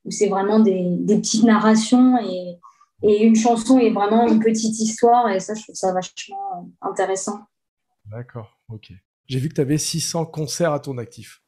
où 0.03 0.12
c'est 0.12 0.27
vraiment 0.27 0.60
des, 0.60 0.97
des, 0.99 1.17
petites 1.17 1.43
narrations 1.43 2.17
et, 2.19 2.60
et, 3.03 3.23
une 3.23 3.36
chanson 3.36 3.79
est 3.79 3.91
vraiment 3.91 4.27
une 4.27 4.39
petite 4.39 4.79
histoire 4.79 5.29
et 5.29 5.39
ça, 5.39 5.53
je 5.53 5.63
trouve 5.63 5.75
ça 5.75 5.93
vachement 5.93 6.69
intéressant. 6.81 7.39
D'accord, 8.05 8.58
ok. 8.69 8.91
J'ai 9.27 9.39
vu 9.39 9.49
que 9.49 9.55
tu 9.55 9.62
avais 9.62 9.77
600 9.77 10.25
concerts 10.25 10.73
à 10.73 10.79
ton 10.79 10.97
actif. 10.97 11.41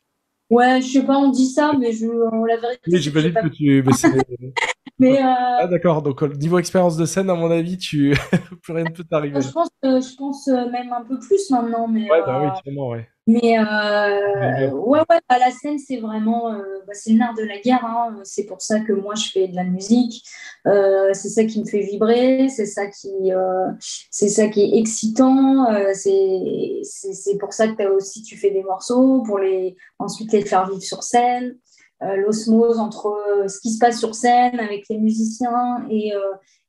Ouais, 0.50 0.82
je 0.82 0.88
sais 0.88 1.06
pas, 1.06 1.18
on 1.18 1.30
dit 1.30 1.48
ça, 1.48 1.74
mais 1.78 1.92
je, 1.92 2.06
la 2.48 2.58
vérité. 2.58 2.82
Oui, 2.88 3.02
j'imagine 3.02 3.34
que 3.34 3.48
tu. 3.50 3.84
Mais, 3.84 3.92
euh... 5.02 5.16
Ah 5.24 5.68
d'accord, 5.68 6.02
donc 6.02 6.22
niveau 6.24 6.60
expérience 6.60 6.98
de 6.98 7.06
scène, 7.06 7.30
à 7.30 7.36
mon 7.36 7.52
avis, 7.52 7.78
tu 7.78 8.16
plus 8.64 8.74
rien 8.74 8.86
ne 8.86 8.90
peut 8.90 9.04
t'arriver. 9.04 9.42
Je 9.42 9.52
pense, 9.52 9.70
je 9.84 10.16
pense 10.16 10.48
euh, 10.48 10.70
même 10.72 10.92
un 10.92 11.04
peu 11.04 11.20
plus 11.20 11.50
maintenant. 11.52 11.88
Mais, 11.88 12.10
ouais, 12.10 12.22
bah 12.26 12.42
oui, 12.44 12.50
sûrement, 12.64 12.90
ouais. 12.90 13.08
Mais 13.30 13.60
euh, 13.60 14.70
ouais, 14.72 15.02
ouais, 15.10 15.20
à 15.28 15.38
la 15.38 15.52
scène, 15.52 15.78
c'est 15.80 15.98
vraiment 15.98 16.54
euh, 16.54 16.62
bah, 16.88 16.94
c'est 16.94 17.12
le 17.12 17.18
nerf 17.18 17.34
de 17.34 17.44
la 17.44 17.60
guerre. 17.60 17.84
Hein. 17.84 18.22
C'est 18.24 18.46
pour 18.46 18.62
ça 18.62 18.80
que 18.80 18.94
moi, 18.94 19.16
je 19.16 19.30
fais 19.32 19.50
de 19.50 19.56
la 19.56 19.66
musique. 19.66 20.24
Euh, 20.66 21.10
c'est 21.14 21.28
ça 21.28 21.44
qui 21.44 21.60
me 21.60 21.66
fait 21.66 21.82
vibrer. 21.82 22.48
C'est 22.48 22.66
ça 22.66 22.88
qui, 22.88 23.34
euh, 23.34 23.68
c'est 24.12 24.30
ça 24.30 24.48
qui 24.48 24.62
est 24.62 24.80
excitant. 24.80 25.68
c'est 25.94 27.38
pour 27.38 27.52
ça 27.52 27.68
que 27.68 27.84
as 27.84 27.92
aussi 27.92 28.24
tu 28.24 28.38
fais 28.38 28.52
des 28.52 28.64
morceaux 28.64 29.22
pour 29.24 29.40
les 29.40 29.76
ensuite 30.00 30.32
les 30.32 30.46
faire 30.46 30.70
vivre 30.70 30.82
sur 30.82 31.04
scène. 31.04 31.58
Euh, 32.04 32.16
l'osmose 32.18 32.78
entre 32.78 33.08
euh, 33.08 33.48
ce 33.48 33.60
qui 33.60 33.72
se 33.72 33.80
passe 33.80 33.98
sur 33.98 34.14
scène 34.14 34.60
avec 34.60 34.86
les 34.88 35.00
musiciens 35.00 35.84
et, 35.90 36.14
euh, 36.14 36.20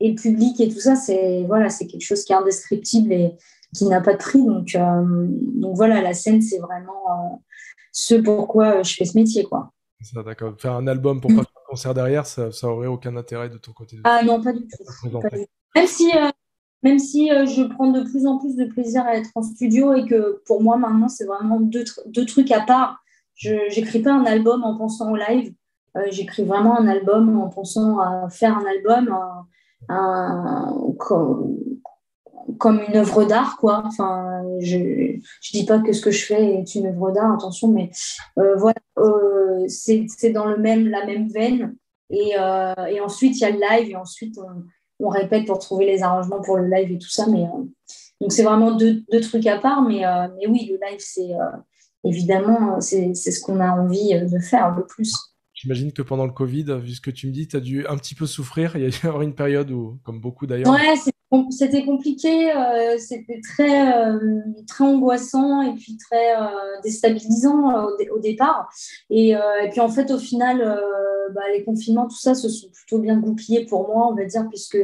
et 0.00 0.12
le 0.12 0.14
public 0.14 0.58
et 0.58 0.70
tout 0.70 0.80
ça, 0.80 0.96
c'est 0.96 1.44
voilà, 1.46 1.68
c'est 1.68 1.86
quelque 1.86 2.04
chose 2.04 2.24
qui 2.24 2.32
est 2.32 2.36
indescriptible 2.36 3.12
et 3.12 3.34
qui 3.76 3.84
n'a 3.84 4.00
pas 4.00 4.14
de 4.14 4.18
prix. 4.18 4.42
Donc, 4.42 4.74
donc 4.74 5.76
voilà, 5.76 6.00
la 6.00 6.14
scène, 6.14 6.40
c'est 6.40 6.58
vraiment, 6.58 7.42
ce 7.92 8.14
pourquoi 8.14 8.82
je 8.82 8.94
fais 8.94 9.04
ce 9.04 9.18
métier, 9.18 9.44
quoi. 9.44 9.70
Ça, 10.00 10.22
d'accord. 10.22 10.54
Faire 10.58 10.72
un 10.72 10.86
album 10.86 11.20
pour 11.20 11.28
pas 11.28 11.42
faire 11.42 11.62
un 11.66 11.68
concert 11.68 11.92
derrière, 11.92 12.24
ça, 12.24 12.50
ça 12.50 12.68
aurait 12.68 12.86
aucun 12.86 13.14
intérêt 13.16 13.50
de 13.50 13.58
ton 13.58 13.72
côté. 13.72 13.98
Ah 14.04 14.22
non, 14.24 14.40
pas 14.40 14.54
du 14.54 14.60
tout. 14.60 15.20
Même 15.74 15.86
si, 15.86 16.10
même 16.82 16.98
si 16.98 17.28
je 17.28 17.68
prends 17.74 17.90
de 17.90 18.00
plus 18.02 18.24
en 18.24 18.38
plus 18.38 18.56
de 18.56 18.64
plaisir 18.64 19.04
à 19.04 19.16
être 19.16 19.30
en 19.34 19.42
studio 19.42 19.92
et 19.92 20.06
que 20.06 20.40
pour 20.46 20.62
moi 20.62 20.78
maintenant 20.78 21.08
c'est 21.08 21.26
vraiment 21.26 21.60
deux, 21.60 21.84
deux 22.06 22.24
trucs 22.24 22.50
à 22.50 22.60
part. 22.60 23.02
Je 23.38 23.55
n'écris 23.74 24.01
pas 24.01 24.12
un 24.12 24.24
album 24.24 24.62
en 24.64 24.77
pensant 24.77 25.11
au 25.12 25.16
live. 25.16 25.55
J'écris 26.11 26.44
vraiment 26.44 26.79
un 26.79 26.87
album 26.87 27.40
en 27.40 27.48
pensant 27.48 27.98
à 27.98 28.29
faire 28.29 28.57
un 28.57 28.66
album, 28.66 29.09
comme 32.57 32.81
une 32.81 32.96
œuvre 32.96 33.24
d'art, 33.24 33.57
quoi. 33.59 33.83
Enfin, 33.85 34.42
je 34.61 34.79
ne 34.79 35.53
dis 35.53 35.66
pas 35.66 35.81
que 35.81 35.92
ce 35.92 36.01
que 36.01 36.11
je 36.11 36.24
fais 36.24 36.55
est 36.55 36.74
une 36.74 36.87
œuvre 36.87 37.11
d'art, 37.11 37.35
attention, 37.35 37.68
mais 37.68 37.90
euh, 38.38 38.57
voilà, 38.57 38.81
euh, 38.98 39.66
c'est 39.68 40.31
dans 40.31 40.46
le 40.46 40.57
même, 40.57 40.88
la 40.88 41.05
même 41.05 41.29
veine. 41.29 41.77
Et, 42.11 42.33
euh, 42.38 42.74
ensuite, 43.03 43.37
il 43.37 43.40
y 43.40 43.44
a 43.44 43.51
le 43.51 43.61
live, 43.61 43.90
et 43.90 43.96
ensuite, 43.96 44.38
on, 44.38 44.64
on, 45.07 45.09
répète 45.11 45.46
pour 45.46 45.59
trouver 45.59 45.85
les 45.85 46.03
arrangements 46.03 46.40
pour 46.40 46.57
le 46.57 46.68
live 46.68 46.90
et 46.90 46.98
tout 46.98 47.11
ça. 47.11 47.27
Mais, 47.29 47.44
donc, 48.20 48.33
c'est 48.33 48.42
vraiment 48.42 48.72
deux, 48.72 49.03
deux, 49.12 49.20
trucs 49.20 49.46
à 49.46 49.59
part, 49.59 49.83
mais, 49.83 50.03
mais 50.37 50.46
oui, 50.46 50.70
le 50.70 50.79
live, 50.87 50.98
c'est 51.01 51.31
évidemment, 52.04 52.80
c'est 52.80 53.14
ce 53.14 53.40
qu'on 53.40 53.61
a 53.61 53.70
envie 53.70 54.14
de 54.14 54.38
faire 54.38 54.74
le 54.76 54.84
plus. 54.87 55.14
J'imagine 55.54 55.92
que 55.92 56.02
pendant 56.02 56.24
le 56.24 56.32
Covid, 56.32 56.78
vu 56.80 56.92
ce 56.92 57.00
que 57.00 57.11
tu 57.11 57.26
me 57.26 57.32
dis, 57.32 57.48
tu 57.48 57.56
as 57.56 57.61
dû 57.61 57.84
un 57.88 57.96
petit 57.96 58.14
peu 58.14 58.26
souffrir. 58.26 58.76
Il 58.76 58.82
y 58.82 58.84
a 58.84 58.88
eu 58.88 58.92
une 59.22 59.34
période 59.34 59.70
où, 59.70 59.98
comme 60.04 60.20
beaucoup 60.20 60.46
d'ailleurs. 60.46 60.72
Ouais, 60.72 60.94
c'était 61.50 61.84
compliqué, 61.84 62.52
euh, 62.52 62.96
c'était 62.98 63.40
très, 63.42 63.96
euh, 63.96 64.40
très 64.66 64.84
angoissant 64.84 65.62
et 65.62 65.74
puis 65.74 65.96
très 65.96 66.37
euh, 66.37 66.46
déstabilisant 66.82 67.87
au, 67.87 68.18
départ. 68.18 68.70
Et, 69.11 69.34
puis 69.70 69.80
en 69.80 69.88
fait, 69.88 70.11
au 70.11 70.18
final, 70.18 70.58
bah, 71.34 71.42
les 71.52 71.64
confinements, 71.64 72.06
tout 72.06 72.18
ça, 72.18 72.34
se 72.34 72.48
sont 72.48 72.68
plutôt 72.70 72.98
bien 72.98 73.18
goupillés 73.18 73.66
pour 73.66 73.88
moi, 73.88 74.08
on 74.11 74.14
va 74.14 74.24
dire, 74.24 74.46
puisque 74.48 74.78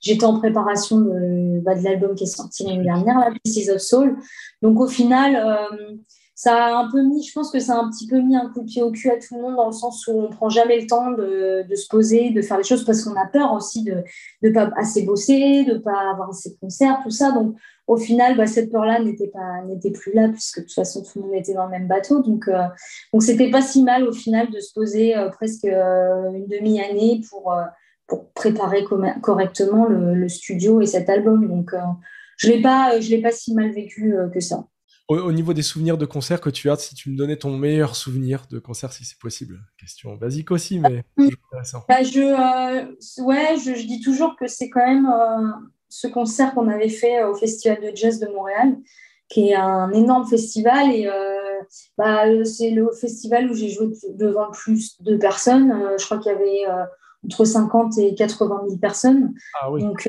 j'étais 0.00 0.24
en 0.24 0.38
préparation 0.38 1.00
de, 1.00 1.60
bah, 1.60 1.74
de 1.74 1.82
l'album 1.82 2.14
qui 2.14 2.24
est 2.24 2.26
sorti 2.26 2.64
l'année 2.64 2.84
dernière, 2.84 3.18
la 3.18 3.32
Pieces 3.42 3.70
of 3.70 3.80
Soul. 3.80 4.16
Donc 4.62 4.78
au 4.80 4.86
final, 4.86 5.58
ça 6.40 6.54
a 6.54 6.74
un 6.74 6.90
peu 6.90 7.02
mis, 7.02 7.22
je 7.22 7.34
pense 7.34 7.50
que 7.50 7.60
ça 7.60 7.74
a 7.74 7.82
un 7.82 7.90
petit 7.90 8.06
peu 8.06 8.18
mis 8.18 8.34
un 8.34 8.48
coup 8.48 8.62
de 8.62 8.64
pied 8.64 8.82
au 8.82 8.90
cul 8.90 9.10
à 9.10 9.18
tout 9.18 9.34
le 9.34 9.42
monde 9.42 9.56
dans 9.56 9.66
le 9.66 9.72
sens 9.72 10.06
où 10.06 10.12
on 10.12 10.30
prend 10.30 10.48
jamais 10.48 10.80
le 10.80 10.86
temps 10.86 11.10
de, 11.10 11.66
se 11.74 11.86
poser, 11.86 12.30
de 12.30 12.40
faire 12.40 12.56
les 12.56 12.64
choses 12.64 12.82
parce 12.82 13.04
qu'on 13.04 13.14
a 13.14 13.26
peur 13.26 13.52
aussi 13.52 13.84
de 13.84 14.02
ne 14.42 14.48
pas 14.48 14.70
assez 14.78 15.02
bosser, 15.02 15.64
de 15.64 15.76
pas 15.76 16.10
avoir 16.10 16.30
assez 16.30 16.48
de 16.48 16.56
concerts, 16.58 16.98
tout 17.02 17.10
ça. 17.10 17.32
Donc 17.32 17.56
au 17.86 17.98
final, 17.98 18.38
bah, 18.38 18.46
cette 18.46 18.72
peur-là 18.72 19.02
n'était 19.02 19.90
plus 19.90 20.14
là 20.14 20.30
puisque 20.30 20.60
de 20.60 20.64
toute 20.64 20.72
façon 20.72 21.02
tout 21.02 21.18
le 21.18 21.26
monde 21.26 21.34
était 21.34 21.52
dans 21.52 21.66
le 21.66 21.72
même 21.72 21.86
bateau. 21.86 22.22
Donc 22.22 22.48
euh, 22.48 22.62
donc 23.12 23.22
c'était 23.22 23.50
pas 23.50 23.60
si 23.60 23.82
mal 23.82 24.08
au 24.08 24.12
final 24.12 24.50
de 24.50 24.60
se 24.60 24.72
poser 24.72 25.14
euh, 25.14 25.28
presque 25.28 25.66
euh, 25.66 26.32
une 26.32 26.46
demi-année 26.46 27.20
pour 27.28 27.54
préparer 28.32 28.82
correctement 29.20 29.84
le, 29.84 30.14
le, 30.14 30.28
studio 30.30 30.80
et 30.80 30.86
cet 30.86 31.10
album. 31.10 31.46
Donc 31.46 31.74
je 32.38 32.48
l'ai 32.48 32.62
pas 32.62 32.98
je 32.98 33.10
l'ai 33.10 33.20
pas 33.20 33.30
si 33.30 33.52
mal 33.52 33.72
vécu 33.72 34.14
que 34.32 34.40
ça 34.40 34.64
au, 35.18 35.32
niveau 35.32 35.52
des 35.52 35.62
souvenirs 35.62 35.98
de 35.98 36.06
concert 36.06 36.40
que 36.40 36.50
tu 36.50 36.70
as, 36.70 36.76
si 36.76 36.94
tu 36.94 37.10
me 37.10 37.16
donnais 37.16 37.36
ton 37.36 37.56
meilleur 37.56 37.96
souvenir 37.96 38.44
de 38.50 38.58
concert, 38.58 38.92
si 38.92 39.04
c'est 39.04 39.18
possible. 39.18 39.60
Question 39.78 40.14
basique 40.14 40.50
aussi, 40.50 40.78
mais 40.78 41.04
intéressant. 41.18 41.84
Bah, 41.88 42.02
je, 42.02 42.20
euh, 42.20 43.24
ouais, 43.24 43.56
je, 43.56 43.86
dis 43.86 44.00
toujours 44.00 44.36
que 44.36 44.46
c'est 44.46 44.70
quand 44.70 44.86
même 44.86 45.06
euh, 45.06 45.50
ce 45.88 46.06
concert 46.06 46.54
qu'on 46.54 46.68
avait 46.68 46.88
fait 46.88 47.24
au 47.24 47.34
Festival 47.34 47.80
de 47.80 47.90
Jazz 47.94 48.20
de 48.20 48.28
Montréal, 48.28 48.76
qui 49.28 49.48
est 49.48 49.56
un 49.56 49.90
énorme 49.92 50.26
festival 50.26 50.92
et 50.92 51.06
euh, 51.06 51.60
bah, 51.98 52.22
c'est 52.44 52.70
le 52.70 52.90
festival 52.92 53.50
où 53.50 53.54
j'ai 53.54 53.68
joué 53.68 53.88
devant 54.10 54.46
le 54.46 54.52
plus 54.52 55.00
de 55.02 55.16
personnes. 55.16 55.72
je 55.98 56.04
crois 56.04 56.18
qu'il 56.18 56.32
y 56.32 56.34
avait 56.34 56.64
entre 57.24 57.44
50 57.44 57.98
et 57.98 58.14
80 58.14 58.62
000 58.68 58.78
personnes. 58.78 59.34
Ah, 59.60 59.70
oui. 59.70 59.82
Donc, 59.82 60.08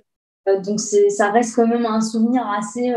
donc 0.64 0.80
ça 0.80 1.32
reste 1.32 1.56
quand 1.56 1.68
même 1.68 1.86
un 1.86 2.02
souvenir 2.02 2.48
assez 2.48 2.94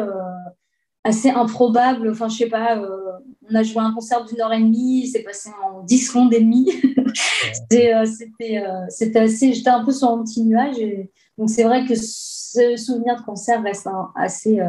assez 1.05 1.31
improbable. 1.31 2.11
Enfin, 2.11 2.29
je 2.29 2.38
sais 2.38 2.49
pas, 2.49 2.79
euh, 2.79 3.12
on 3.49 3.55
a 3.55 3.62
joué 3.62 3.83
un 3.83 3.93
concert 3.93 4.25
d'une 4.25 4.40
heure 4.40 4.53
et 4.53 4.61
demie, 4.61 5.07
c'est 5.07 5.23
passé 5.23 5.51
en 5.62 5.83
10 5.83 6.11
rondes 6.11 6.35
et 6.35 6.40
demie. 6.40 6.71
Euh, 7.73 8.07
c'était, 8.07 8.64
euh, 8.64 8.87
c'était 8.88 9.21
assez, 9.21 9.53
j'étais 9.53 9.71
un 9.71 9.85
peu 9.85 9.93
sur 9.93 10.09
un 10.09 10.25
petit 10.25 10.43
nuage. 10.43 10.77
donc, 11.38 11.51
c'est 11.51 11.62
vrai 11.62 11.85
que 11.85 11.95
ce 11.95 12.77
souvenir 12.77 13.17
de 13.17 13.23
concert 13.23 13.62
reste 13.62 13.88
assez 14.14 14.61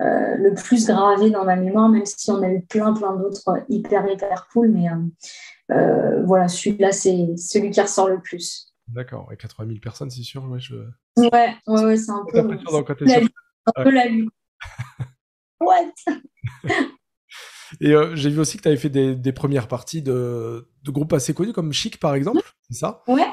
le 0.00 0.54
plus 0.54 0.86
gravé 0.86 1.30
dans 1.30 1.44
ma 1.44 1.56
mémoire, 1.56 1.88
même 1.88 2.04
si 2.04 2.30
on 2.30 2.42
a 2.42 2.48
eu 2.48 2.62
plein, 2.62 2.92
plein 2.92 3.14
d'autres 3.14 3.64
hyper, 3.68 4.10
hyper 4.10 4.48
cool. 4.52 4.68
Mais 4.68 4.88
voilà, 6.26 6.48
celui-là, 6.48 6.92
c'est 6.92 7.36
celui 7.36 7.70
qui 7.70 7.80
ressort 7.80 8.08
le 8.08 8.20
plus. 8.20 8.74
D'accord, 8.88 9.30
et 9.32 9.36
80 9.36 9.68
000 9.68 9.80
personnes, 9.80 10.10
c'est 10.10 10.22
sûr. 10.22 10.44
Ouais, 10.44 10.60
je... 10.60 10.74
ouais, 11.16 11.54
ouais, 11.66 11.96
c'est 11.96 12.10
un 12.10 12.24
peu, 12.30 12.38
un 12.38 13.82
peu 13.82 13.90
la 13.90 14.06
lutte. 14.08 14.32
Et 17.80 17.92
euh, 17.92 18.14
j'ai 18.14 18.30
vu 18.30 18.40
aussi 18.40 18.56
que 18.56 18.62
tu 18.62 18.68
avais 18.68 18.76
fait 18.76 18.88
des, 18.88 19.32
premières 19.32 19.68
parties 19.68 20.02
de, 20.02 20.66
groupes 20.86 21.12
assez 21.12 21.34
connus 21.34 21.52
comme 21.52 21.72
Chic 21.72 21.98
par 21.98 22.14
exemple, 22.14 22.42
c'est 22.68 22.78
ça? 22.78 23.02
Ouais. 23.08 23.26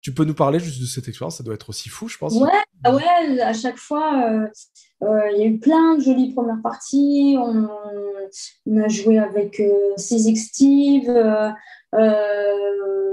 Tu 0.00 0.12
peux 0.12 0.24
nous 0.24 0.34
parler 0.34 0.58
juste 0.58 0.80
de 0.80 0.86
cette 0.86 1.08
expérience 1.08 1.38
Ça 1.38 1.44
doit 1.44 1.54
être 1.54 1.70
aussi 1.70 1.88
fou, 1.88 2.08
je 2.08 2.18
pense. 2.18 2.34
Ouais, 2.34 2.50
ah 2.84 2.94
ouais 2.94 3.40
à 3.40 3.54
chaque 3.54 3.78
fois, 3.78 4.30
euh, 4.30 4.46
euh, 5.02 5.30
il 5.34 5.40
y 5.40 5.42
a 5.44 5.46
eu 5.46 5.58
plein 5.58 5.96
de 5.96 6.02
jolies 6.02 6.34
premières 6.34 6.60
parties. 6.62 7.36
On, 7.38 7.68
a 8.78 8.88
joué 8.88 9.18
avec 9.18 9.62
C6 9.96 10.36
Steve, 10.36 11.54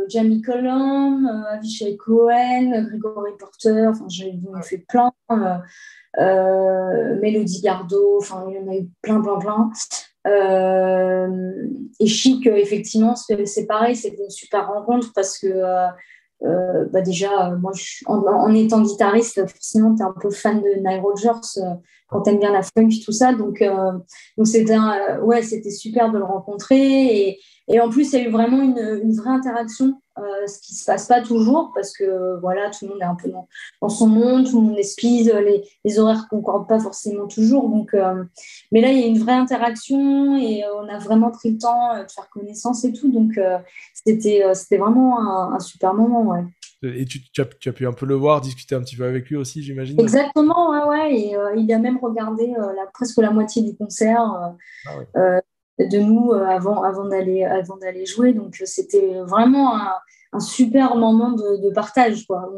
Jamie 0.09 0.41
Cullum, 0.41 1.27
Avishai 1.49 1.95
Cohen, 1.95 2.87
Gregory 2.89 3.31
Porter. 3.39 3.87
Enfin, 3.87 4.05
j'ai 4.09 4.33
fait 4.63 4.79
plein. 4.79 5.13
Euh, 6.19 7.19
Mélodie 7.21 7.61
Gardot, 7.61 8.17
enfin, 8.19 8.45
il 8.49 8.55
y 8.55 8.59
en 8.59 8.71
a 8.71 8.75
eu 8.75 8.89
plein, 9.01 9.21
plein, 9.21 9.37
plein. 9.39 9.69
Euh, 10.27 11.27
et 11.99 12.07
Chic, 12.07 12.45
effectivement, 12.47 13.15
c'est 13.15 13.65
pareil, 13.65 13.95
c'était 13.95 14.23
une 14.23 14.29
super 14.29 14.67
rencontre 14.67 15.11
parce 15.15 15.37
que 15.39 15.47
euh, 16.43 16.85
bah 16.91 17.01
déjà, 17.01 17.51
moi, 17.51 17.71
en, 18.07 18.53
étant 18.53 18.81
guitariste, 18.81 19.47
forcément, 19.47 19.95
tu 19.95 20.01
es 20.01 20.05
un 20.05 20.13
peu 20.19 20.31
fan 20.31 20.61
de 20.61 20.79
Nile 20.79 20.99
Rodgers 20.99 21.61
quand 22.09 22.23
tu 22.23 22.31
aimes 22.31 22.39
bien 22.39 22.51
la 22.51 22.63
funk, 22.63 22.89
tout 23.05 23.11
ça. 23.11 23.33
Donc, 23.33 23.63
donc 24.37 24.47
c'était 24.47 24.77
ouais, 25.21 25.43
super 25.43 26.11
de 26.11 26.17
le 26.17 26.25
rencontrer. 26.25 27.29
Et, 27.29 27.39
et 27.71 27.79
en 27.79 27.89
plus, 27.89 28.11
il 28.13 28.19
y 28.19 28.23
a 28.23 28.27
eu 28.27 28.31
vraiment 28.31 28.61
une, 28.61 29.01
une 29.03 29.15
vraie 29.15 29.31
interaction 29.31 29.95
euh, 30.19 30.45
ce 30.45 30.59
qui 30.59 30.75
se 30.75 30.83
passe 30.83 31.07
pas 31.07 31.21
toujours 31.21 31.71
parce 31.73 31.95
que 31.95 32.37
voilà 32.41 32.69
tout 32.69 32.83
le 32.83 32.89
monde 32.91 33.01
est 33.01 33.05
un 33.05 33.15
peu 33.15 33.29
dans, 33.29 33.87
son 33.87 34.07
monde 34.07 34.45
tout 34.45 34.59
le 34.59 34.67
monde 34.67 34.77
est 34.77 34.83
speed 34.83 35.33
les, 35.33 35.63
les 35.85 35.99
horaires 35.99 36.27
concordent 36.29 36.67
pas 36.67 36.81
forcément 36.81 37.27
toujours 37.27 37.69
donc 37.69 37.93
euh, 37.93 38.21
mais 38.73 38.81
là 38.81 38.91
il 38.91 38.99
y 38.99 39.03
a 39.03 39.07
une 39.07 39.19
vraie 39.19 39.31
interaction 39.31 40.37
et 40.37 40.65
euh, 40.65 40.83
on 40.83 40.89
a 40.89 40.97
vraiment 40.97 41.31
pris 41.31 41.51
le 41.51 41.59
temps 41.59 41.97
de 41.97 42.11
faire 42.11 42.29
connaissance 42.29 42.83
et 42.83 42.91
tout 42.91 43.09
donc 43.09 43.39
c'était 43.93 44.43
c'était 44.53 44.77
vraiment 44.77 45.53
un, 45.53 45.59
super 45.59 45.93
moment 45.93 46.23
ouais 46.23 46.43
et 46.83 47.05
tu, 47.05 47.21
tu, 47.31 47.39
as, 47.39 47.45
tu, 47.45 47.69
as, 47.69 47.73
pu 47.73 47.87
un 47.87 47.93
peu 47.93 48.07
le 48.07 48.15
voir, 48.15 48.41
discuter 48.41 48.73
un 48.73 48.81
petit 48.81 48.95
peu 48.95 49.05
avec 49.05 49.29
lui 49.29 49.35
aussi, 49.35 49.61
j'imagine 49.61 49.99
Exactement, 49.99 50.71
ouais, 50.71 50.83
ouais. 50.89 51.15
Et 51.15 51.35
il 51.57 51.71
a 51.71 51.77
même 51.77 51.99
regardé 52.01 52.55
la, 52.57 52.87
presque 52.91 53.19
la 53.19 53.29
moitié 53.29 53.61
du 53.61 53.77
concert. 53.77 54.55
Ah 54.87 55.41
de 55.87 55.99
nous 55.99 56.31
euh, 56.31 56.45
avant, 56.45 56.83
avant 56.83 57.05
d'aller 57.05 57.43
avant 57.43 57.77
d'aller 57.77 58.05
jouer. 58.05 58.33
Donc 58.33 58.57
euh, 58.61 58.65
c'était 58.65 59.19
vraiment 59.21 59.75
un, 60.33 60.39
super 60.39 60.95
moment 60.95 61.31
de, 61.31 61.73
partage. 61.73 62.25
Quoi. 62.25 62.49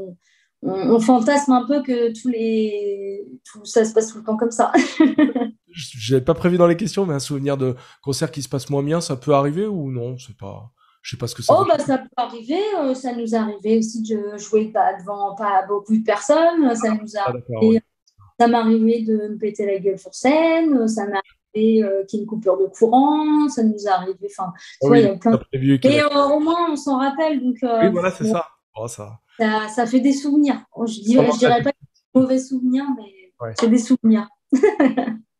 On, 0.61 0.99
fantasme 0.99 1.51
un 1.51 1.65
peu 1.65 1.81
que 1.81 2.13
tous 2.19 2.29
les 2.29 3.27
tout 3.43 3.65
ça 3.65 3.83
se 3.83 3.93
passe 3.93 4.11
tout 4.11 4.19
le 4.19 4.23
temps 4.23 4.37
comme 4.37 4.51
ça. 4.51 4.71
J'avais 5.71 6.23
pas 6.23 6.35
prévu 6.35 6.57
dans 6.57 6.67
les 6.67 6.77
questions, 6.77 7.05
mais 7.05 7.15
un 7.15 7.19
souvenir 7.19 7.57
de 7.57 7.75
concert 8.03 8.31
qui 8.31 8.43
se 8.43 8.49
passe 8.49 8.69
moins 8.69 8.83
bien, 8.83 9.01
ça 9.01 9.15
peut 9.15 9.33
arriver 9.33 9.65
ou 9.65 9.91
non? 9.91 10.17
C'est 10.17 10.37
pas. 10.37 10.71
Je 11.01 11.11
sais 11.11 11.17
pas 11.17 11.27
ce 11.27 11.35
que 11.35 11.41
ça. 11.41 11.53
Oh 11.57 11.65
bah 11.67 11.77
ça 11.79 11.97
peut 11.97 12.07
arriver. 12.15 12.61
Euh, 12.79 12.93
ça 12.93 13.13
nous 13.13 13.35
est 13.35 13.37
arrivé 13.37 13.79
aussi 13.79 14.01
de 14.03 14.37
jouer 14.37 14.67
pas 14.67 14.93
devant 14.99 15.35
pas 15.35 15.65
beaucoup 15.67 15.97
de 15.97 16.03
personnes. 16.03 16.73
Ça 16.75 16.91
nous 16.93 17.17
a 17.17 17.23
ah, 17.25 17.79
Ça 18.39 18.47
m'est 18.47 18.55
arrivé 18.55 19.03
de 19.03 19.29
me 19.29 19.37
péter 19.37 19.65
la 19.65 19.79
gueule 19.79 19.99
sur 19.99 20.13
scène. 20.13 20.87
Ça 20.87 21.05
m'est 21.05 21.17
et 21.53 21.83
euh, 21.83 22.03
qu'il 22.05 22.19
y 22.19 22.21
ait 22.21 22.23
une 22.23 22.29
coupure 22.29 22.57
de 22.57 22.65
courant, 22.65 23.47
ça 23.49 23.63
nous 23.63 23.75
est 23.75 23.87
arrivé. 23.87 24.17
Enfin, 24.25 24.51
ah 24.83 24.97
il 24.97 25.03
y 25.03 25.05
a 25.05 25.15
plein. 25.15 25.39
Et 25.53 26.01
euh, 26.01 26.27
au 26.29 26.39
moins, 26.39 26.71
on 26.71 26.75
s'en 26.75 26.97
rappelle. 26.97 27.41
Donc, 27.41 27.57
euh, 27.63 27.81
oui, 27.83 27.89
voilà, 27.91 28.11
c'est 28.11 28.25
ça. 28.25 28.47
Oh, 28.75 28.87
ça. 28.87 29.19
ça. 29.37 29.67
ça. 29.69 29.85
fait 29.85 29.99
des 29.99 30.13
souvenirs. 30.13 30.63
Je 30.85 31.01
dirais, 31.01 31.29
je 31.31 31.37
dirais 31.37 31.61
pas 31.61 31.71
des 31.71 32.19
mauvais 32.19 32.39
souvenirs, 32.39 32.85
mais 32.97 33.53
c'est 33.59 33.69
des 33.69 33.77
souvenirs. 33.77 34.27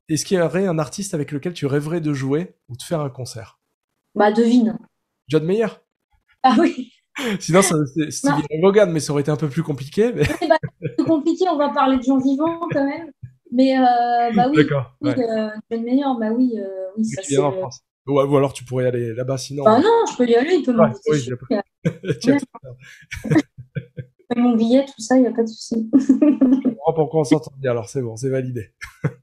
Est-ce 0.09 0.25
qu'il 0.25 0.37
y 0.37 0.41
aurait 0.41 0.67
un 0.67 0.79
artiste 0.79 1.13
avec 1.13 1.31
lequel 1.31 1.53
tu 1.53 1.65
rêverais 1.65 2.01
de 2.01 2.13
jouer 2.13 2.55
ou 2.69 2.75
de 2.75 2.83
faire 2.83 2.99
un 2.99 3.09
concert? 3.09 3.59
Bah, 4.15 4.31
devine. 4.31 4.77
John 5.27 5.45
Mayer? 5.45 5.67
Ah 6.43 6.55
oui. 6.59 6.91
Sinon, 7.39 7.61
c'est 7.61 8.11
Stevie 8.11 8.43
Vaughan, 8.61 8.87
mais 8.87 8.99
ça 8.99 9.13
aurait 9.13 9.21
été 9.21 9.31
un 9.31 9.37
peu 9.37 9.49
plus 9.49 9.63
compliqué. 9.63 10.11
Mais... 10.13 10.23
Bah, 10.47 10.57
plus 10.97 11.05
compliqué, 11.05 11.45
on 11.49 11.57
va 11.57 11.69
parler 11.69 11.97
de 11.97 12.03
gens 12.03 12.17
vivants 12.17 12.67
quand 12.71 12.85
même. 12.85 13.11
Mais 13.55 13.77
euh, 13.77 14.31
bah 14.35 14.47
oui, 14.49 14.57
D'accord, 14.57 14.95
euh, 15.05 15.49
le 15.69 15.77
meilleur, 15.77 16.17
bah 16.19 16.31
oui, 16.35 16.53
euh, 16.57 16.65
oui 16.97 17.05
ça 17.05 17.21
c'est. 17.23 17.37
ou, 17.37 18.19
ou 18.19 18.37
alors 18.37 18.51
tu 18.51 18.63
pourrais 18.65 18.87
aller 18.87 19.13
là-bas 19.13 19.37
sinon. 19.37 19.63
Ah 19.67 19.79
non, 19.79 19.91
je 20.11 20.17
peux 20.17 20.27
y 20.27 20.35
aller, 20.35 20.55
il 20.55 20.63
peut 20.63 20.73
m'inviter. 20.73 20.99
oui, 21.11 21.23
tout 22.21 22.29
fait. 22.29 23.37
Mon 24.35 24.55
billet, 24.55 24.85
tout 24.85 24.99
ça, 25.01 25.15
il 25.17 25.21
n'y 25.21 25.27
a 25.27 25.31
pas 25.31 25.43
de 25.43 25.47
souci. 25.47 25.87
Je 25.93 26.63
comprends 26.69 26.93
pourquoi 26.95 27.21
on 27.21 27.23
s'entend 27.23 27.51
bien, 27.59 27.69
alors 27.71 27.87
c'est 27.87 28.01
bon, 28.01 28.15
c'est 28.15 28.29
validé. 28.29 28.71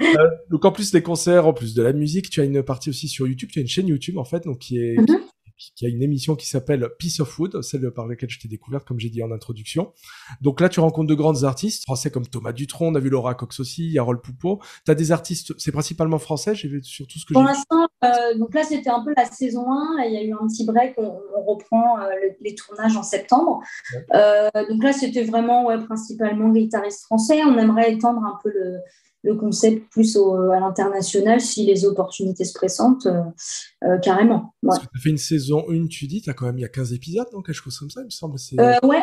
Euh, 0.00 0.28
donc 0.48 0.64
en 0.64 0.70
plus 0.70 0.92
des 0.92 1.02
concerts, 1.02 1.44
en 1.48 1.52
plus 1.52 1.74
de 1.74 1.82
la 1.82 1.92
musique, 1.92 2.30
tu 2.30 2.40
as 2.40 2.44
une 2.44 2.62
partie 2.62 2.88
aussi 2.88 3.08
sur 3.08 3.26
YouTube, 3.26 3.48
tu 3.52 3.58
as 3.58 3.62
une 3.62 3.68
chaîne 3.68 3.88
YouTube 3.88 4.16
en 4.16 4.24
fait, 4.24 4.44
donc 4.44 4.58
qui 4.58 4.78
est 4.78 4.96
Mhm. 4.96 5.06
qui, 5.06 5.12
qui 5.76 5.86
a 5.86 5.88
une 5.88 6.02
émission 6.02 6.34
qui 6.36 6.46
s'appelle 6.46 6.88
Piece 6.98 7.20
of 7.20 7.38
Wood, 7.38 7.62
celle 7.62 7.90
par 7.90 8.06
laquelle 8.06 8.30
je 8.30 8.38
t'ai 8.38 8.48
découverte 8.48 8.86
comme 8.86 8.98
j'ai 8.98 9.10
dit 9.10 9.22
en 9.22 9.30
introduction. 9.30 9.92
Donc 10.40 10.60
là 10.60 10.68
tu 10.68 10.80
rencontres 10.80 11.08
de 11.08 11.14
grandes 11.14 11.44
artistes 11.44 11.84
français 11.84 12.10
comme 12.10 12.26
Thomas 12.26 12.52
Dutronc, 12.52 12.88
on 12.88 12.94
a 12.94 13.00
vu 13.00 13.10
Laura 13.10 13.34
Cox 13.34 13.60
aussi, 13.60 13.88
Yarol 13.90 14.20
Poupeau. 14.20 14.60
Tu 14.84 14.90
as 14.90 14.94
des 14.94 15.12
artistes, 15.12 15.54
c'est 15.58 15.72
principalement 15.72 16.18
français, 16.18 16.54
j'ai 16.54 16.68
vu 16.68 16.82
surtout 16.82 17.18
ce 17.18 17.26
que 17.26 17.32
Pour 17.32 17.42
l'instant, 17.42 17.88
euh, 18.04 18.38
donc 18.38 18.54
là, 18.54 18.62
c'était 18.62 18.90
un 18.90 19.02
peu 19.02 19.12
la 19.16 19.24
saison 19.24 19.70
1. 19.72 19.96
Là, 19.98 20.06
il 20.06 20.14
y 20.14 20.16
a 20.16 20.22
eu 20.22 20.32
un 20.32 20.46
petit 20.46 20.64
break. 20.64 20.94
On, 20.98 21.18
on 21.36 21.42
reprend 21.44 21.98
euh, 21.98 22.08
le- 22.22 22.36
les 22.40 22.54
tournages 22.54 22.96
en 22.96 23.02
septembre. 23.02 23.60
Ouais. 23.92 24.04
Euh, 24.14 24.48
donc 24.70 24.82
là, 24.84 24.92
c'était 24.92 25.24
vraiment 25.24 25.66
ouais, 25.66 25.82
principalement 25.84 26.48
guitariste 26.50 27.02
français. 27.04 27.42
On 27.44 27.58
aimerait 27.58 27.92
étendre 27.92 28.22
un 28.24 28.38
peu 28.42 28.50
le, 28.50 28.78
le 29.24 29.34
concept 29.34 29.90
plus 29.90 30.16
au- 30.16 30.50
à 30.52 30.60
l'international 30.60 31.40
si 31.40 31.64
les 31.66 31.84
opportunités 31.84 32.44
se 32.44 32.52
présentent, 32.54 33.06
euh, 33.06 33.22
euh, 33.84 33.98
carrément. 33.98 34.54
Ouais. 34.62 34.68
Parce 34.68 34.78
que 34.80 34.86
tu 34.94 35.00
fait 35.00 35.10
une 35.10 35.18
saison 35.18 35.64
1, 35.68 35.86
tu 35.88 36.06
dis, 36.06 36.22
tu 36.22 36.30
as 36.30 36.34
quand 36.34 36.46
même 36.46 36.58
il 36.58 36.62
y 36.62 36.64
a 36.64 36.68
15 36.68 36.92
épisodes, 36.92 37.26
donc 37.32 37.46
quelque 37.46 37.54
chose 37.56 37.78
comme 37.78 37.90
ça, 37.90 38.00
il 38.02 38.04
me 38.06 38.10
semble. 38.10 38.38
C'est 38.38 38.58
Euh, 38.60 38.74
ouais, 38.84 39.02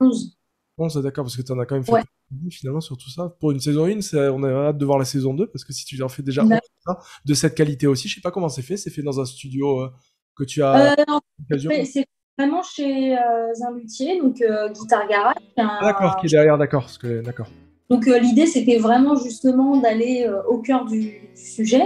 11. 0.00 0.36
bon, 0.78 0.88
c'est 0.88 1.02
d'accord, 1.02 1.24
parce 1.24 1.36
que 1.36 1.42
tu 1.42 1.52
en 1.52 1.58
as 1.58 1.66
quand 1.66 1.74
même 1.74 1.84
fait 1.84 1.92
Ouais. 1.92 2.02
finalement 2.50 2.80
sur 2.80 2.96
tout 2.96 3.10
ça. 3.10 3.28
Pour 3.38 3.50
une 3.52 3.60
saison 3.60 3.84
1, 3.86 4.00
c'est- 4.00 4.28
on 4.28 4.42
a 4.44 4.50
hâte 4.68 4.78
de 4.78 4.84
voir 4.86 4.98
la 4.98 5.04
saison 5.04 5.34
2, 5.34 5.46
parce 5.46 5.64
que 5.64 5.72
si 5.72 5.84
tu 5.84 6.02
en 6.02 6.08
fais 6.08 6.22
déjà 6.22 6.42
Bah. 6.42 6.58
autant 6.86 6.98
de 7.24 7.34
cette 7.34 7.54
qualité 7.54 7.86
aussi, 7.86 8.08
je 8.08 8.14
sais 8.14 8.20
pas 8.22 8.30
comment 8.30 8.48
c'est 8.48 8.62
fait, 8.62 8.76
c'est 8.78 8.90
fait 8.90 9.02
dans 9.02 9.20
un 9.20 9.24
studio 9.26 9.82
euh, 9.82 9.90
que 10.36 10.44
tu 10.44 10.62
as 10.62 10.92
Euh, 10.92 11.58
fait, 11.68 11.84
c'est 11.84 12.06
vraiment 12.38 12.62
chez 12.62 13.16
euh, 13.16 13.52
un 13.68 13.72
luthier, 13.76 14.20
donc 14.20 14.40
euh, 14.40 14.68
Guitar 14.70 15.06
Garage. 15.06 15.36
un- 15.58 15.80
D'accord, 15.82 16.16
qui 16.16 16.26
est 16.26 16.30
derrière, 16.30 16.56
d'accord, 16.58 16.88
d'accord. 17.24 17.48
Donc 17.94 18.08
euh, 18.08 18.18
l'idée 18.18 18.46
c'était 18.46 18.78
vraiment 18.78 19.14
justement 19.14 19.76
d'aller 19.76 20.26
euh, 20.26 20.42
au 20.48 20.58
cœur 20.58 20.84
du, 20.84 20.98
du 21.00 21.30
sujet. 21.36 21.84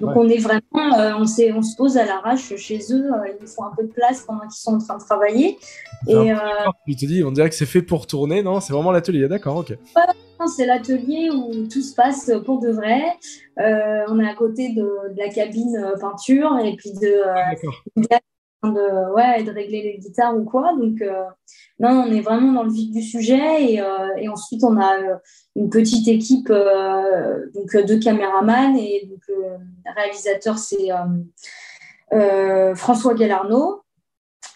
Donc 0.00 0.16
Ouais. 0.16 0.16
on 0.16 0.28
est 0.30 0.38
vraiment, 0.38 0.98
euh, 0.98 1.12
on, 1.18 1.26
se 1.26 1.76
pose 1.76 1.98
à 1.98 2.06
l'arrache 2.06 2.56
chez 2.56 2.78
eux. 2.90 3.10
ils 3.26 3.36
nous 3.42 3.46
font 3.46 3.64
un 3.64 3.72
peu 3.76 3.82
de 3.82 3.92
place 3.92 4.22
pendant 4.22 4.40
qu'ils 4.40 4.52
sont 4.52 4.76
en 4.76 4.78
train 4.78 4.96
de 4.96 5.02
travailler. 5.02 5.58
Et 6.08 6.32
Il 6.86 6.96
te 6.96 7.04
dit, 7.04 7.22
on 7.22 7.30
dirait 7.30 7.50
que 7.50 7.54
c'est 7.54 7.66
fait 7.66 7.82
pour 7.82 8.06
tourner, 8.06 8.42
non? 8.42 8.60
C'est 8.60 8.72
vraiment 8.72 8.90
l'atelier, 8.90 9.28
d'accord, 9.28 9.56
ok. 9.58 9.76
c'est 10.56 10.64
l'atelier 10.64 11.28
où 11.30 11.66
tout 11.66 11.82
se 11.82 11.94
passe 11.94 12.32
pour 12.46 12.58
de 12.60 12.70
vrai. 12.70 13.02
On 13.58 14.18
est 14.18 14.28
à 14.28 14.34
côté 14.34 14.70
de, 14.70 14.82
de 15.14 15.18
la 15.18 15.28
cabine 15.28 15.92
peinture 16.00 16.58
et 16.64 16.74
puis 16.76 16.92
de, 16.94 17.22
D'accord. 17.52 17.84
De, 18.68 19.14
ouais, 19.14 19.42
de 19.42 19.50
régler 19.50 19.82
les 19.82 19.98
guitares 19.98 20.36
ou 20.36 20.44
quoi. 20.44 20.74
Donc, 20.76 21.00
euh, 21.00 21.24
non, 21.78 22.04
on 22.06 22.12
est 22.12 22.20
vraiment 22.20 22.52
dans 22.52 22.62
le 22.62 22.70
vif 22.72 22.90
du 22.90 23.02
sujet. 23.02 23.72
Et, 23.72 23.80
euh, 23.80 24.30
ensuite, 24.30 24.62
on 24.64 24.76
a 24.76 24.98
euh, 24.98 25.16
une 25.56 25.70
petite 25.70 26.08
équipe, 26.08 26.48
donc 26.48 27.86
deux 27.86 27.98
caméramans 27.98 28.76
et 28.76 29.06
donc 29.06 29.20
le 29.28 29.92
réalisateur, 29.96 30.58
c'est 30.58 30.90
François 32.76 33.14
Gallarno. 33.14 33.82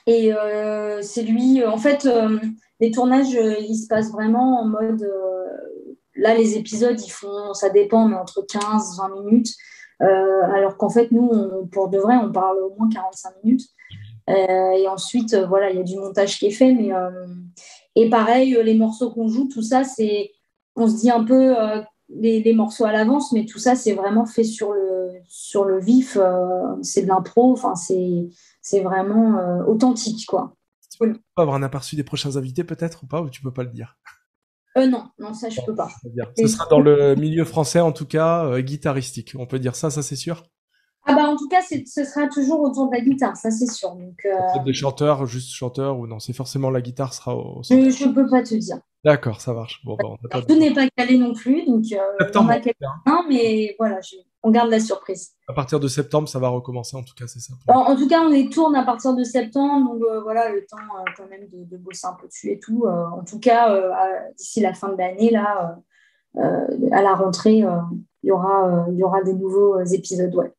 Et 0.06 0.32
c'est 1.00 1.22
lui, 1.22 1.64
en 1.64 1.78
fait, 1.78 2.08
les 2.80 2.90
tournages, 2.90 3.32
ils 3.32 3.76
se 3.76 3.88
passent 3.88 4.12
vraiment 4.12 4.60
en 4.60 4.66
mode. 4.66 5.10
là, 6.14 6.34
les 6.34 6.56
épisodes, 6.56 7.00
ils 7.00 7.10
font, 7.10 7.54
ça 7.54 7.70
dépend, 7.70 8.06
mais 8.06 8.16
entre 8.16 8.42
15 8.42 8.98
20 8.98 9.22
minutes. 9.22 9.50
Alors 10.00 10.76
qu'en 10.76 10.90
fait, 10.90 11.10
nous, 11.10 11.66
pour 11.72 11.88
de 11.88 11.98
vrai, 11.98 12.16
on 12.16 12.30
parle 12.30 12.58
au 12.58 12.74
moins 12.78 12.88
45 12.88 13.42
minutes. 13.42 13.73
Euh, 14.30 14.70
et 14.72 14.88
ensuite, 14.88 15.34
euh, 15.34 15.46
voilà, 15.46 15.70
il 15.70 15.76
y 15.76 15.80
a 15.80 15.84
du 15.84 15.96
montage 15.96 16.38
qui 16.38 16.46
est 16.46 16.50
fait. 16.50 16.72
Mais, 16.72 16.92
euh, 16.92 17.26
et 17.94 18.08
pareil, 18.08 18.58
les 18.62 18.74
morceaux 18.74 19.10
qu'on 19.10 19.28
joue, 19.28 19.48
tout 19.48 19.62
ça, 19.62 19.84
c'est. 19.84 20.32
On 20.76 20.88
se 20.88 20.96
dit 20.96 21.10
un 21.10 21.22
peu 21.22 21.54
les, 22.08 22.42
les 22.42 22.52
morceaux 22.52 22.84
à 22.84 22.90
l'avance, 22.90 23.30
mais 23.30 23.44
tout 23.46 23.60
ça, 23.60 23.76
c'est 23.76 23.92
vraiment 23.92 24.26
fait 24.26 24.42
sur 24.42 24.72
le, 24.72 25.10
sur 25.28 25.64
le 25.64 25.78
vif. 25.78 26.18
c'est 26.82 27.02
de 27.02 27.06
l'impro. 27.06 27.52
Enfin, 27.52 27.76
c'est 27.76 28.28
c'est 28.60 28.80
vraiment 28.80 29.60
authentique, 29.68 30.26
quoi. 30.26 30.56
Tu 30.90 30.98
peux 30.98 31.14
avoir 31.36 31.56
un 31.56 31.62
aperçu 31.62 31.94
des 31.94 32.02
prochains 32.02 32.36
invités, 32.36 32.64
peut-être, 32.64 33.04
ou 33.04 33.06
pas, 33.06 33.22
ou 33.22 33.30
tu 33.30 33.40
peux 33.40 33.52
pas 33.52 33.62
le 33.62 33.70
dire? 33.70 33.96
Euh, 34.76 34.86
non, 34.86 35.04
non, 35.18 35.34
ça, 35.34 35.48
je 35.48 35.60
peux 35.64 35.74
pas. 35.74 35.88
Ce 36.36 36.46
sera 36.48 36.66
dans 36.68 36.80
le 36.80 37.14
milieu 37.14 37.44
français, 37.44 37.80
en 37.80 37.92
tout 37.92 38.06
cas, 38.06 38.44
euh, 38.44 38.60
guitaristique. 38.60 39.34
On 39.38 39.46
peut 39.46 39.58
dire 39.58 39.76
ça, 39.76 39.90
ça 39.90 40.02
c'est 40.02 40.16
sûr? 40.16 40.42
Ah, 41.06 41.14
bah, 41.14 41.28
en 41.28 41.36
tout 41.36 41.48
cas, 41.48 41.60
c'est- 41.60 41.86
ce 41.86 42.04
sera 42.04 42.28
toujours 42.28 42.60
autour 42.60 42.88
de 42.88 42.94
la 42.96 43.00
guitare, 43.02 43.36
ça, 43.36 43.50
c'est 43.50 43.70
sûr. 43.70 43.90
Donc, 43.90 44.24
euh, 44.24 44.62
des 44.64 44.72
chanteurs, 44.72 45.26
juste 45.26 45.52
chanteurs, 45.52 45.98
ou 45.98 46.06
non 46.06 46.18
C'est 46.18 46.32
forcément 46.32 46.70
la 46.70 46.80
guitare 46.80 47.12
sera 47.12 47.36
au. 47.36 47.58
au 47.58 47.62
centre. 47.62 47.82
je, 47.84 47.90
je 47.90 48.08
peux 48.08 48.26
pas 48.28 48.42
te 48.42 48.54
dire. 48.54 48.78
D'accord, 49.04 49.40
ça 49.42 49.52
marche. 49.52 49.82
Bon, 49.84 49.96
bah, 50.00 50.08
on 50.34 50.40
Tout 50.42 50.58
n'est 50.58 50.72
pas 50.72 50.88
calé 50.96 51.18
non 51.18 51.34
plus, 51.34 51.66
donc 51.66 51.84
euh, 51.92 51.98
on 52.20 52.24
Septembre, 52.24 52.50
a 52.52 52.58
quelqu'un, 52.58 52.88
mais 53.28 53.74
voilà, 53.78 54.00
je- 54.00 54.16
on 54.42 54.50
garde 54.50 54.70
la 54.70 54.80
surprise. 54.80 55.32
À 55.46 55.52
partir 55.52 55.78
de 55.78 55.88
septembre, 55.88 56.26
ça 56.26 56.38
va 56.38 56.48
recommencer, 56.48 56.96
en 56.96 57.02
tout 57.02 57.14
cas, 57.14 57.26
c'est 57.26 57.40
ça. 57.40 57.52
En, 57.68 57.80
en 57.92 57.96
tout 57.96 58.08
cas, 58.08 58.22
on 58.22 58.28
les 58.30 58.48
tourne 58.48 58.74
à 58.74 58.82
partir 58.82 59.14
de 59.14 59.22
septembre, 59.24 59.92
donc 59.92 60.02
euh, 60.10 60.22
voilà, 60.22 60.48
le 60.50 60.64
temps 60.64 60.76
euh, 60.78 61.10
quand 61.18 61.28
même 61.28 61.46
de, 61.52 61.64
de 61.64 61.76
bosser 61.76 62.06
un 62.06 62.14
peu 62.18 62.26
dessus 62.28 62.50
et 62.50 62.58
tout. 62.58 62.84
Euh, 62.86 63.04
en 63.10 63.24
tout 63.24 63.38
cas, 63.38 63.70
euh, 63.74 63.90
d'ici 64.38 64.60
la 64.60 64.72
fin 64.72 64.88
de 64.88 64.96
l'année, 64.96 65.30
là, 65.30 65.78
euh, 66.38 66.40
euh, 66.42 66.88
à 66.92 67.02
la 67.02 67.14
rentrée, 67.14 67.62
euh, 67.62 67.76
il 68.22 68.28
y 68.28 68.32
aura, 68.32 68.66
euh, 68.68 68.90
il 68.90 68.96
y 68.98 69.04
aura 69.04 69.22
des 69.22 69.34
nouveaux 69.34 69.74
euh, 69.78 69.84
épisodes, 69.92 70.34
ouais. 70.34 70.50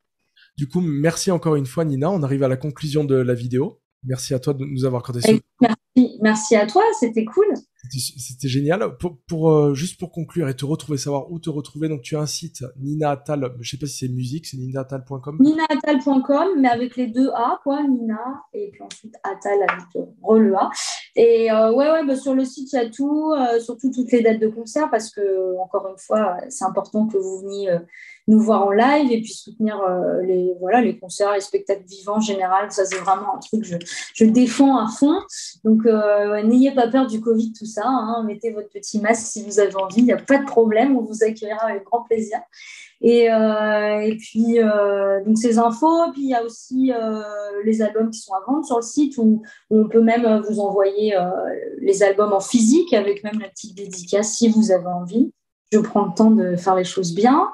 Du 0.56 0.68
coup, 0.68 0.80
merci 0.80 1.30
encore 1.30 1.56
une 1.56 1.66
fois, 1.66 1.84
Nina. 1.84 2.10
On 2.10 2.22
arrive 2.22 2.42
à 2.42 2.48
la 2.48 2.56
conclusion 2.56 3.04
de 3.04 3.14
la 3.14 3.34
vidéo. 3.34 3.80
Merci 4.04 4.34
à 4.34 4.38
toi 4.38 4.54
de 4.54 4.64
nous 4.64 4.84
avoir 4.84 5.00
accordé 5.00 5.20
ce 5.20 5.32
merci, 5.60 6.18
merci 6.22 6.54
à 6.54 6.66
toi, 6.66 6.82
c'était 6.98 7.24
cool. 7.24 7.46
C'était 7.90 8.48
génial. 8.48 8.96
Pour, 8.98 9.18
pour, 9.28 9.50
euh, 9.50 9.74
juste 9.74 9.98
pour 9.98 10.12
conclure 10.12 10.48
et 10.48 10.54
te 10.54 10.64
retrouver, 10.64 10.98
savoir 10.98 11.30
où 11.30 11.38
te 11.38 11.50
retrouver, 11.50 11.88
donc 11.88 12.02
tu 12.02 12.16
as 12.16 12.20
un 12.20 12.26
site 12.26 12.64
Nina 12.78 13.10
Attal, 13.10 13.52
je 13.60 13.70
sais 13.70 13.78
pas 13.78 13.86
si 13.86 13.98
c'est 13.98 14.12
musique, 14.12 14.46
c'est 14.46 14.56
ninaatal.com. 14.56 15.38
ninaatal.com, 15.40 16.60
mais 16.60 16.68
avec 16.68 16.96
les 16.96 17.08
deux 17.08 17.30
A, 17.30 17.60
quoi, 17.62 17.82
Nina, 17.82 18.42
et 18.52 18.70
puis 18.72 18.82
ensuite 18.82 19.14
Atal 19.22 19.58
avec 19.68 19.96
euh, 19.96 20.38
le 20.38 20.54
A. 20.56 20.70
Et 21.18 21.50
euh, 21.50 21.72
ouais, 21.72 21.90
ouais, 21.90 22.04
bah, 22.04 22.14
sur 22.14 22.34
le 22.34 22.44
site, 22.44 22.70
il 22.74 22.76
y 22.76 22.78
a 22.78 22.90
tout, 22.90 23.32
euh, 23.32 23.58
surtout 23.58 23.90
toutes 23.90 24.12
les 24.12 24.20
dates 24.20 24.38
de 24.38 24.48
concert, 24.48 24.90
parce 24.90 25.10
que, 25.10 25.58
encore 25.58 25.88
une 25.88 25.96
fois, 25.96 26.36
c'est 26.50 26.66
important 26.66 27.06
que 27.06 27.16
vous 27.16 27.40
veniez 27.40 27.70
euh, 27.70 27.78
nous 28.28 28.38
voir 28.38 28.66
en 28.66 28.70
live 28.70 29.10
et 29.10 29.22
puis 29.22 29.32
soutenir 29.32 29.80
les, 30.22 30.52
voilà, 30.60 30.82
les 30.82 30.98
concerts, 30.98 31.32
les 31.32 31.40
spectacles 31.40 31.86
vivants 31.86 32.16
en 32.16 32.20
général. 32.20 32.70
Ça, 32.70 32.84
c'est 32.84 32.98
vraiment 32.98 33.36
un 33.36 33.38
truc 33.38 33.62
que 33.62 33.78
je, 34.14 34.24
défends 34.26 34.76
à 34.76 34.88
fond. 34.88 35.20
Donc, 35.64 35.84
n'ayez 36.44 36.72
pas 36.72 36.88
peur 36.88 37.06
du 37.06 37.20
Covid, 37.20 37.52
tout 37.52 37.66
ça. 37.66 37.84
hein. 37.86 38.24
mettez 38.26 38.50
votre 38.50 38.68
petit 38.68 39.00
masque 39.00 39.26
si 39.28 39.44
vous 39.44 39.60
avez 39.60 39.76
envie, 39.76 39.98
il 39.98 40.04
n'y 40.06 40.12
a 40.12 40.16
pas 40.16 40.38
de 40.38 40.44
problème, 40.44 40.96
on 40.96 41.02
vous 41.02 41.22
accueillera 41.22 41.66
avec 41.66 41.84
grand 41.84 42.02
plaisir. 42.02 42.40
Et, 43.00 43.30
euh, 43.30 44.00
et 44.00 44.16
puis, 44.16 44.58
euh, 44.58 45.22
donc 45.24 45.38
ces 45.38 45.58
infos, 45.58 46.10
puis 46.12 46.22
il 46.22 46.30
y 46.30 46.34
a 46.34 46.42
aussi 46.42 46.92
euh, 46.92 47.20
les 47.64 47.82
albums 47.82 48.10
qui 48.10 48.20
sont 48.20 48.32
à 48.32 48.40
vendre 48.46 48.64
sur 48.64 48.76
le 48.76 48.82
site 48.82 49.18
où, 49.18 49.42
on 49.70 49.88
peut 49.88 50.00
même 50.00 50.42
vous 50.48 50.60
envoyer 50.60 51.16
les 51.80 52.02
albums 52.02 52.32
en 52.32 52.40
physique 52.40 52.92
avec 52.92 53.22
même 53.24 53.38
la 53.40 53.48
petite 53.48 53.76
dédicace 53.76 54.34
si 54.34 54.48
vous 54.48 54.70
avez 54.70 54.86
envie. 54.86 55.32
Je 55.72 55.80
prends 55.80 56.06
le 56.06 56.14
temps 56.14 56.30
de 56.30 56.56
faire 56.56 56.76
les 56.76 56.84
choses 56.84 57.14
bien. 57.14 57.50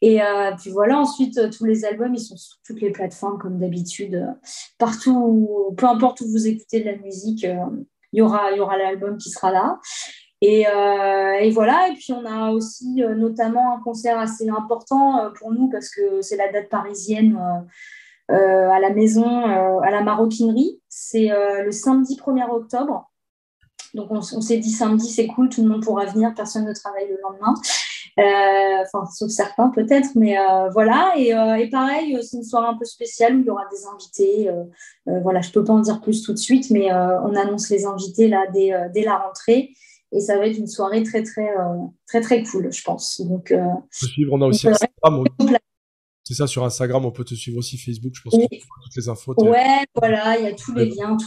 Et 0.00 0.20
puis 0.58 0.70
voilà, 0.70 0.98
ensuite, 0.98 1.50
tous 1.50 1.64
les 1.64 1.84
albums, 1.84 2.14
ils 2.14 2.20
sont 2.20 2.36
sur 2.36 2.56
toutes 2.64 2.80
les 2.80 2.90
plateformes 2.90 3.38
comme 3.38 3.58
d'habitude. 3.58 4.26
Partout, 4.78 5.74
peu 5.76 5.86
importe 5.86 6.20
où 6.20 6.30
vous 6.30 6.46
écoutez 6.46 6.80
de 6.80 6.86
la 6.86 6.96
musique, 6.96 7.42
il 7.42 8.18
y 8.18 8.22
aura, 8.22 8.52
il 8.52 8.58
y 8.58 8.60
aura 8.60 8.78
l'album 8.78 9.18
qui 9.18 9.30
sera 9.30 9.50
là. 9.50 9.78
Et, 10.42 10.66
euh, 10.66 11.38
et 11.40 11.50
voilà, 11.50 11.88
et 11.88 11.94
puis 11.94 12.12
on 12.12 12.24
a 12.26 12.50
aussi 12.50 13.02
euh, 13.02 13.14
notamment 13.14 13.74
un 13.74 13.80
concert 13.80 14.18
assez 14.18 14.48
important 14.48 15.18
euh, 15.18 15.30
pour 15.30 15.50
nous 15.52 15.70
parce 15.70 15.88
que 15.88 16.20
c'est 16.20 16.36
la 16.36 16.52
date 16.52 16.68
parisienne 16.68 17.38
à 18.28 18.80
la 18.80 18.90
maison, 18.90 19.44
à 19.44 19.90
la 19.90 20.02
maroquinerie. 20.02 20.80
C'est 20.88 21.28
le 21.64 21.70
samedi 21.70 22.16
1er 22.16 22.50
octobre. 22.50 23.08
Donc 23.94 24.10
on, 24.10 24.20
s'est 24.20 24.58
dit 24.58 24.72
samedi, 24.72 25.08
c'est 25.08 25.28
cool, 25.28 25.48
tout 25.48 25.62
le 25.62 25.68
monde 25.68 25.84
pourra 25.84 26.06
venir, 26.06 26.34
personne 26.34 26.66
ne 26.66 26.74
travaille 26.74 27.08
le 27.08 27.18
lendemain. 27.22 27.54
Enfin, 28.18 29.06
sauf 29.14 29.30
certains 29.30 29.68
peut-être, 29.68 30.08
mais 30.16 30.36
voilà. 30.72 31.12
Et, 31.16 31.70
pareil, 31.70 32.18
c'est 32.20 32.38
une 32.38 32.42
soirée 32.42 32.66
un 32.66 32.76
peu 32.76 32.84
spéciale 32.84 33.36
où 33.36 33.40
il 33.42 33.46
y 33.46 33.50
aura 33.50 33.62
des 33.70 33.86
invités. 33.86 34.50
voilà, 35.22 35.40
je 35.40 35.52
peux 35.52 35.62
pas 35.62 35.74
en 35.74 35.80
dire 35.80 36.00
plus 36.00 36.24
tout 36.24 36.32
de 36.32 36.38
suite, 36.38 36.68
mais 36.70 36.92
on 36.92 37.36
annonce 37.36 37.70
les 37.70 37.86
invités 37.86 38.28
dès 38.52 39.04
la 39.04 39.18
rentrée. 39.18 39.70
Et 40.12 40.20
ça 40.20 40.38
va 40.38 40.46
être 40.46 40.58
une 40.58 40.66
soirée 40.66 41.02
très, 41.02 41.22
très, 41.22 41.48
euh, 41.48 41.86
très, 42.06 42.20
très 42.20 42.42
cool, 42.44 42.72
je 42.72 42.82
pense. 42.82 43.20
Donc, 43.20 43.50
euh, 43.50 43.58
On 43.58 43.80
peut 43.80 44.06
suivre, 44.06 44.32
on 44.34 44.42
a 44.42 44.46
aussi. 44.46 44.68
Instagram. 44.68 45.24
C'est 46.24 46.34
ça, 46.34 46.46
sur 46.46 46.64
Instagram, 46.64 47.04
on 47.04 47.12
peut 47.12 47.24
te 47.24 47.34
suivre 47.34 47.58
aussi 47.58 47.76
Facebook, 47.78 48.12
je 48.14 48.22
pense 48.22 48.34
Oui. 48.34 48.48
que 48.48 48.56
tu 48.56 48.62
as 48.62 48.82
toutes 48.82 48.96
les 48.96 49.08
infos. 49.08 49.34
ouais, 49.38 49.84
voilà, 49.94 50.38
il 50.38 50.44
y 50.44 50.48
a 50.48 50.54
tous 50.54 50.74
les 50.74 50.86
liens. 50.86 51.16
tout- 51.16 51.26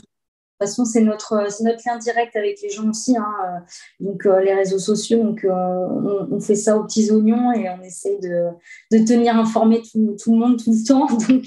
façon, 0.61 0.83
c'est 0.83 0.99
notre, 0.99 1.35
notre 1.63 1.81
lien 1.87 1.97
direct 1.97 2.35
avec 2.35 2.59
les 2.61 2.69
gens 2.69 2.89
aussi. 2.89 3.15
Hein. 3.15 3.63
Donc, 4.01 4.25
les 4.25 4.53
réseaux 4.53 4.77
sociaux, 4.77 5.23
donc, 5.23 5.47
on, 5.49 6.39
fait 6.41 6.55
ça 6.55 6.77
aux 6.77 6.83
petits 6.83 7.09
oignons 7.11 7.53
et 7.53 7.69
on 7.69 7.81
essaie 7.81 8.19
de, 8.19 8.49
de 8.91 9.05
tenir 9.05 9.37
informé 9.37 9.81
tout, 9.81 10.17
tout, 10.21 10.33
le 10.33 10.37
monde 10.37 10.61
tout 10.61 10.71
le 10.71 10.85
temps. 10.85 11.05
Donc, 11.29 11.45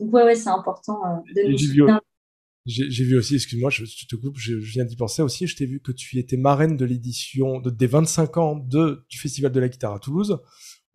donc 0.00 0.12
ouais, 0.12 0.24
ouais 0.24 0.34
c'est 0.34 0.48
important 0.48 0.98
de 1.36 1.42
nous. 1.76 1.86
J'ai 2.64 3.04
vu 3.04 3.18
aussi, 3.18 3.34
excuse-moi, 3.34 3.70
je, 3.70 3.84
te 3.84 4.14
coupe, 4.14 4.36
je, 4.38 4.54
viens 4.54 4.84
d'y 4.84 4.94
penser 4.94 5.20
aussi, 5.20 5.48
je 5.48 5.56
t'ai 5.56 5.66
vu 5.66 5.80
que 5.80 5.90
tu 5.90 6.18
étais 6.18 6.36
marraine 6.36 6.76
de 6.76 6.84
l'édition 6.84 7.58
de, 7.58 7.70
des 7.70 7.88
25 7.88 8.36
ans 8.36 8.54
de, 8.54 9.04
du 9.08 9.18
Festival 9.18 9.50
de 9.50 9.58
la 9.58 9.68
guitare 9.68 9.94
à 9.94 9.98
Toulouse. 9.98 10.38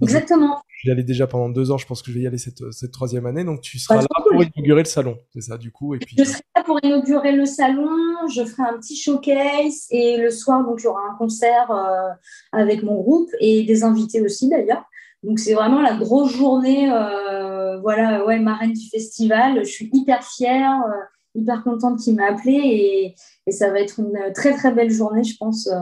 Exactement. 0.02 0.62
J'y 0.84 0.92
allais 0.92 1.04
déjà 1.04 1.28
pendant 1.28 1.50
deux 1.50 1.72
ans, 1.72 1.78
je 1.78 1.86
pense 1.86 2.02
que 2.02 2.12
je 2.12 2.18
vais 2.18 2.24
y 2.24 2.28
aller 2.28 2.38
cette, 2.38 2.72
cette 2.72 2.92
troisième 2.92 3.26
année, 3.26 3.44
donc 3.44 3.62
tu 3.62 3.80
seras 3.80 3.96
là 3.96 4.08
pour 4.30 4.42
inaugurer 4.42 4.84
le 4.84 4.88
salon, 4.88 5.18
c'est 5.34 5.42
ça, 5.42 5.58
du 5.58 5.72
coup. 5.72 5.96
Et 5.96 6.00
puis... 6.00 6.16
Je 6.18 6.24
serai 6.24 6.42
là 6.56 6.64
pour 6.64 6.80
inaugurer 6.84 7.34
le 7.34 7.46
salon, 7.46 7.90
je 8.34 8.46
ferai 8.46 8.64
un 8.64 8.78
petit 8.80 8.96
showcase 8.96 9.88
et 9.90 10.18
le 10.18 10.30
soir, 10.30 10.64
donc 10.64 10.80
il 10.80 10.86
y 10.86 10.88
aura 10.88 11.02
un 11.12 11.18
concert 11.18 11.70
euh, 11.72 12.10
avec 12.54 12.84
mon 12.84 12.96
groupe 12.96 13.30
et 13.42 13.64
des 13.64 13.84
invités 13.84 14.22
aussi 14.22 14.48
d'ailleurs. 14.48 14.84
Donc 15.24 15.40
c'est 15.40 15.56
vraiment 15.56 15.82
la 15.82 15.98
grosse 15.98 16.34
journée, 16.34 16.92
euh, 16.92 17.80
voilà, 17.82 18.24
ouais, 18.26 18.40
marraine 18.40 18.74
du 18.74 18.88
festival. 18.90 19.66
Je 19.66 19.70
suis 19.70 19.90
hyper 19.92 20.24
fière. 20.24 20.80
Euh, 20.88 21.17
hyper 21.36 21.64
contente 21.64 22.00
qu'il 22.00 22.16
m'a 22.16 22.32
appelé 22.32 23.16
et, 23.46 23.52
ça 23.52 23.72
va 23.72 23.80
être 23.80 24.00
une 24.00 24.18
très 24.34 24.54
très 24.56 24.74
belle 24.74 24.92
journée, 24.92 25.24
je 25.24 25.38
pense, 25.38 25.68
euh, 25.68 25.80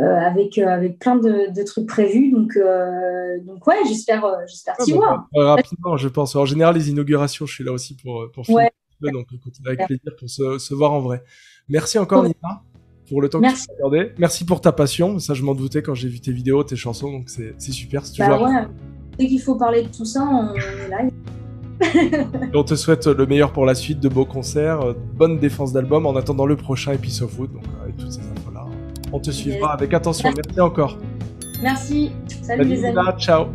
euh, 0.00 0.16
avec, 0.16 0.58
euh, 0.58 0.68
avec 0.68 1.00
plein 1.00 1.16
de, 1.16 1.64
trucs 1.64 1.86
prévus. 1.86 2.30
Donc, 2.30 2.56
donc 3.44 3.66
ouais, 3.66 3.78
j'espère 3.88 4.24
j'espère 4.46 4.76
t'y 4.76 4.92
voir. 4.92 5.26
rapidement, 5.34 5.96
je 5.96 6.08
pense. 6.08 6.36
En 6.36 6.44
général, 6.44 6.76
les 6.76 6.90
inaugurations, 6.90 7.46
je 7.46 7.54
suis 7.54 7.64
là 7.64 7.72
aussi 7.72 7.96
pour, 7.96 8.30
pour 8.32 8.46
filmer. 8.46 8.70
Donc, 9.00 9.26
avec 9.66 9.86
plaisir 9.86 10.14
pour 10.18 10.30
se, 10.30 10.74
voir 10.74 10.92
en 10.92 11.00
vrai. 11.00 11.24
Merci 11.68 11.98
encore, 11.98 12.22
Nina, 12.22 12.62
pour 13.08 13.20
le 13.20 13.28
temps 13.28 13.40
que 13.40 13.46
tu 13.46 13.52
as 13.52 13.74
accordé. 13.74 14.12
Merci 14.18 14.44
pour 14.46 14.60
ta 14.60 14.70
passion. 14.70 15.18
Ça, 15.18 15.34
je 15.34 15.42
m'en 15.42 15.54
doutais 15.54 15.82
quand 15.82 15.94
j'ai 15.94 16.08
vu 16.08 16.20
tes 16.20 16.32
vidéos, 16.32 16.62
tes 16.62 16.76
chansons. 16.76 17.10
Donc, 17.10 17.28
c'est 17.28 17.58
super. 17.58 18.02
bah 18.18 18.42
ouais. 18.42 18.68
Dès 19.18 19.26
qu'il 19.26 19.40
faut 19.40 19.56
parler 19.56 19.82
de 19.82 19.88
tout 19.88 20.04
ça, 20.04 20.22
on 20.22 20.54
est 20.54 20.88
là 20.88 20.98
on 22.54 22.64
te 22.64 22.74
souhaite 22.74 23.06
le 23.06 23.26
meilleur 23.26 23.52
pour 23.52 23.66
la 23.66 23.74
suite, 23.74 24.00
de 24.00 24.08
beaux 24.08 24.24
concerts, 24.24 24.80
euh, 24.82 24.92
bonne 25.14 25.38
défense 25.38 25.72
d'album 25.72 26.06
en 26.06 26.16
attendant 26.16 26.46
le 26.46 26.56
prochain 26.56 26.92
Episode 26.92 27.28
of 27.28 27.38
Wood. 27.38 27.52
Donc, 27.52 27.64
avec 27.82 27.96
toutes 27.96 28.12
ces 28.12 28.20
infos-là, 28.20 28.64
on 29.12 29.20
te 29.20 29.30
suivra 29.30 29.72
avec 29.72 29.92
attention. 29.94 30.32
Merci 30.34 30.60
encore. 30.60 30.98
Merci. 31.62 32.12
Salut, 32.42 32.64
les 32.64 32.84
amis. 32.84 32.98
Ciao. 33.18 33.46